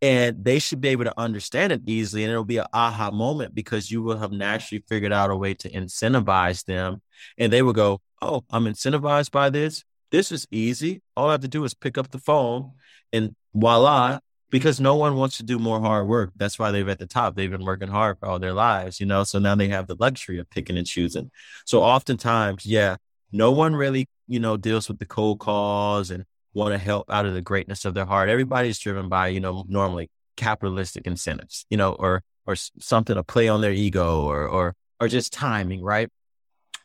and 0.01 0.43
they 0.43 0.59
should 0.59 0.79
be 0.79 0.89
able 0.89 1.05
to 1.05 1.19
understand 1.19 1.71
it 1.71 1.81
easily 1.85 2.23
and 2.23 2.31
it'll 2.31 2.45
be 2.45 2.57
an 2.57 2.67
aha 2.73 3.09
moment 3.11 3.55
because 3.55 3.89
you 3.89 4.01
will 4.01 4.17
have 4.17 4.31
naturally 4.31 4.83
figured 4.87 5.11
out 5.11 5.31
a 5.31 5.35
way 5.35 5.53
to 5.53 5.69
incentivize 5.69 6.63
them 6.65 7.01
and 7.37 7.51
they 7.51 7.61
will 7.61 7.73
go 7.73 7.99
oh 8.21 8.43
i'm 8.51 8.65
incentivized 8.65 9.31
by 9.31 9.49
this 9.49 9.83
this 10.11 10.31
is 10.31 10.47
easy 10.51 11.01
all 11.15 11.29
i 11.29 11.31
have 11.31 11.41
to 11.41 11.47
do 11.47 11.63
is 11.63 11.73
pick 11.73 11.97
up 11.97 12.11
the 12.11 12.19
phone 12.19 12.71
and 13.11 13.35
voila 13.53 14.19
because 14.49 14.79
no 14.79 14.95
one 14.95 15.15
wants 15.15 15.37
to 15.37 15.43
do 15.43 15.59
more 15.59 15.79
hard 15.79 16.07
work 16.07 16.31
that's 16.35 16.57
why 16.57 16.71
they're 16.71 16.89
at 16.89 16.99
the 16.99 17.05
top 17.05 17.35
they've 17.35 17.51
been 17.51 17.65
working 17.65 17.89
hard 17.89 18.17
for 18.19 18.27
all 18.27 18.39
their 18.39 18.53
lives 18.53 18.99
you 18.99 19.05
know 19.05 19.23
so 19.23 19.39
now 19.39 19.55
they 19.55 19.67
have 19.67 19.87
the 19.87 19.95
luxury 19.99 20.39
of 20.39 20.49
picking 20.49 20.77
and 20.77 20.87
choosing 20.87 21.29
so 21.65 21.83
oftentimes 21.83 22.65
yeah 22.65 22.95
no 23.31 23.51
one 23.51 23.75
really 23.75 24.07
you 24.27 24.39
know 24.39 24.57
deals 24.57 24.87
with 24.87 24.99
the 24.99 25.05
cold 25.05 25.39
calls 25.39 26.11
and 26.11 26.25
want 26.57 26.73
to 26.73 26.77
help 26.77 27.09
out 27.09 27.25
of 27.25 27.33
the 27.33 27.41
greatness 27.41 27.85
of 27.85 27.93
their 27.93 28.05
heart. 28.05 28.29
Everybody's 28.29 28.79
driven 28.79 29.07
by, 29.07 29.27
you 29.27 29.39
know, 29.39 29.63
normally 29.69 30.09
capitalistic 30.35 31.05
incentives, 31.07 31.65
you 31.69 31.77
know, 31.77 31.93
or 31.93 32.23
or 32.45 32.55
something 32.55 33.15
to 33.15 33.23
play 33.23 33.47
on 33.47 33.61
their 33.61 33.71
ego 33.71 34.23
or 34.23 34.47
or 34.47 34.75
or 34.99 35.07
just 35.07 35.31
timing, 35.31 35.81
right? 35.81 36.09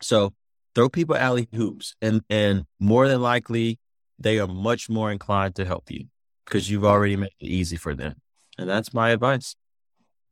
So 0.01 0.35
throw 0.75 0.89
people 0.89 1.17
alley 1.17 1.49
hoops 1.55 1.97
and 2.01 2.23
and 2.29 2.67
more 2.79 3.09
than 3.09 3.23
likely 3.23 3.79
they 4.19 4.39
are 4.39 4.47
much 4.47 4.89
more 4.89 5.11
inclined 5.11 5.57
to 5.57 5.65
help 5.65 5.91
you 5.91 6.07
because 6.45 6.71
you've 6.71 6.85
already 6.85 7.17
made 7.17 7.33
it 7.41 7.47
easy 7.47 7.77
for 7.77 7.95
them. 7.95 8.17
And 8.59 8.69
that's 8.69 8.93
my 8.93 9.11
advice. 9.11 9.57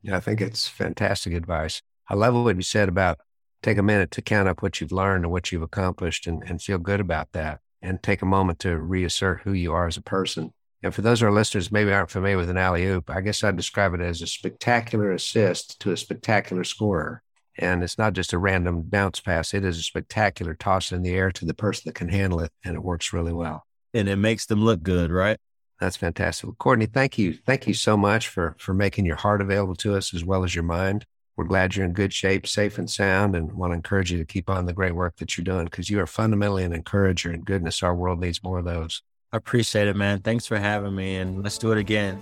Yeah, 0.03 0.17
I 0.17 0.21
think 0.21 0.41
it's 0.41 0.69
fantastic 0.69 1.33
advice. 1.33 1.83
I 2.09 2.15
love 2.15 2.35
what 2.35 2.57
you 2.57 2.63
said 2.63 2.89
about 2.89 3.19
take 3.63 3.79
a 3.79 3.83
minute 3.83 4.11
to 4.11 4.23
count 4.23 4.49
up 4.49 4.63
what 4.63 4.81
you've 4.81 4.93
learned 4.93 5.25
and 5.25 5.33
what 5.33 5.53
you've 5.53 5.63
accomplished 5.63 6.27
and, 6.27 6.43
and 6.47 6.63
feel 6.63 6.79
good 6.79 7.01
about 7.01 7.33
that 7.33 7.61
and 7.83 8.03
take 8.03 8.23
a 8.23 8.27
moment 8.27 8.59
to 8.61 8.79
reassert 8.79 9.43
who 9.43 9.53
you 9.53 9.73
are 9.73 9.87
as 9.87 9.97
a 9.97 10.03
person. 10.03 10.53
And 10.83 10.95
for 10.95 11.03
those 11.03 11.21
of 11.21 11.27
our 11.27 11.33
listeners 11.33 11.71
maybe 11.71 11.93
aren't 11.93 12.11
familiar 12.11 12.39
with 12.39 12.49
an 12.49 12.57
alley 12.57 12.87
oop, 12.87 13.11
I 13.11 13.21
guess 13.21 13.45
I'd 13.45 13.57
describe 13.57 13.93
it 13.95 14.01
as 14.01 14.23
a 14.23 14.27
spectacular 14.27 15.13
assist 15.13 15.79
to 15.81 15.93
a 15.93 15.97
spectacular 15.97 16.65
scorer. 16.65 17.23
And 17.59 17.83
it's 17.83 17.99
not 17.99 18.15
just 18.15 18.33
a 18.33 18.39
random 18.39 18.83
bounce 18.83 19.21
pass, 19.21 19.53
it 19.53 19.65
is 19.65 19.79
a 19.79 19.83
spectacular 19.83 20.55
toss 20.55 20.93
in 20.93 21.03
the 21.03 21.15
air 21.15 21.31
to 21.33 21.45
the 21.45 21.53
person 21.53 21.83
that 21.87 21.95
can 21.95 22.09
handle 22.09 22.41
it. 22.41 22.51
And 22.65 22.75
it 22.75 22.83
works 22.83 23.13
really 23.13 23.33
well. 23.33 23.67
And 23.93 24.09
it 24.09 24.17
makes 24.17 24.47
them 24.47 24.65
look 24.65 24.83
good, 24.83 25.11
right? 25.11 25.39
That's 25.81 25.97
fantastic. 25.97 26.47
Well, 26.47 26.57
Cortney, 26.61 26.93
thank 26.93 27.17
you. 27.17 27.33
Thank 27.33 27.67
you 27.67 27.75
so 27.75 27.97
much 27.97 28.29
for, 28.29 28.55
for 28.59 28.75
making 28.75 29.07
your 29.07 29.17
heart 29.17 29.41
available 29.41 29.75
to 29.77 29.97
us 29.97 30.13
as 30.13 30.25
well 30.25 30.45
as 30.45 30.55
your 30.55 30.65
mind. 30.65 31.07
We're 31.37 31.45
glad 31.45 31.75
you're 31.75 31.87
in 31.87 31.95
good 31.95 32.13
shape, 32.13 32.47
safe 32.47 32.77
and 32.77 32.91
sound, 32.91 33.35
and 33.35 33.51
want 33.55 33.71
to 33.71 33.77
encourage 33.77 34.13
you 34.13 34.19
to 34.19 34.27
keep 34.27 34.51
on 34.51 34.67
the 34.67 34.75
great 34.75 34.95
work 34.95 35.17
that 35.17 35.39
you're 35.39 35.45
doing 35.45 35.65
because 35.65 35.89
you 35.89 35.99
are 36.01 36.07
fundamentally 36.07 36.65
an 36.65 36.75
encourager 36.75 37.31
and 37.31 37.47
goodness. 37.47 37.83
Our 37.83 37.95
world 37.95 38.21
needs 38.21 38.43
more 38.43 38.59
of 38.59 38.67
those. 38.67 39.03
I 39.33 39.39
appreciate 39.39 39.89
it, 39.89 39.97
man. 39.97 40.21
Thanks 40.21 40.47
for 40.47 40.59
having 40.59 40.95
me, 40.95 41.17
and 41.17 41.43
let's 41.43 41.57
do 41.57 41.73
it 41.73 41.79
again. 41.79 42.21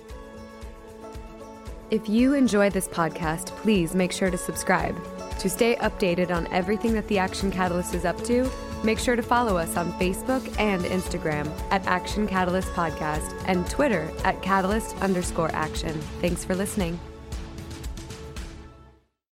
If 1.91 2.09
you 2.09 2.35
enjoy 2.35 2.71
this 2.71 2.87
podcast, 2.87 3.47
please 3.57 3.95
make 3.95 4.13
sure 4.13 4.31
to 4.31 4.39
subscribe. 4.39 4.97
To 5.39 5.49
stay 5.49 5.75
updated 5.77 6.31
on 6.31 6.47
everything 6.53 6.93
that 6.93 7.09
the 7.09 7.19
Action 7.19 7.51
Catalyst 7.51 7.95
is 7.95 8.05
up 8.05 8.23
to, 8.25 8.49
make 8.85 8.99
sure 8.99 9.17
to 9.17 9.23
follow 9.23 9.57
us 9.57 9.77
on 9.77 9.93
Facebook 9.95 10.43
and 10.59 10.83
Instagram 10.85 11.51
at 11.71 11.87
Action 11.87 12.27
Catalyst 12.27 12.69
Podcast 12.73 13.35
and 13.47 13.69
Twitter 13.69 14.11
at 14.25 14.43
Catalyst 14.43 14.97
underscore 15.03 15.51
action. 15.53 15.93
Thanks 16.21 16.45
for 16.45 16.55
listening. 16.55 16.99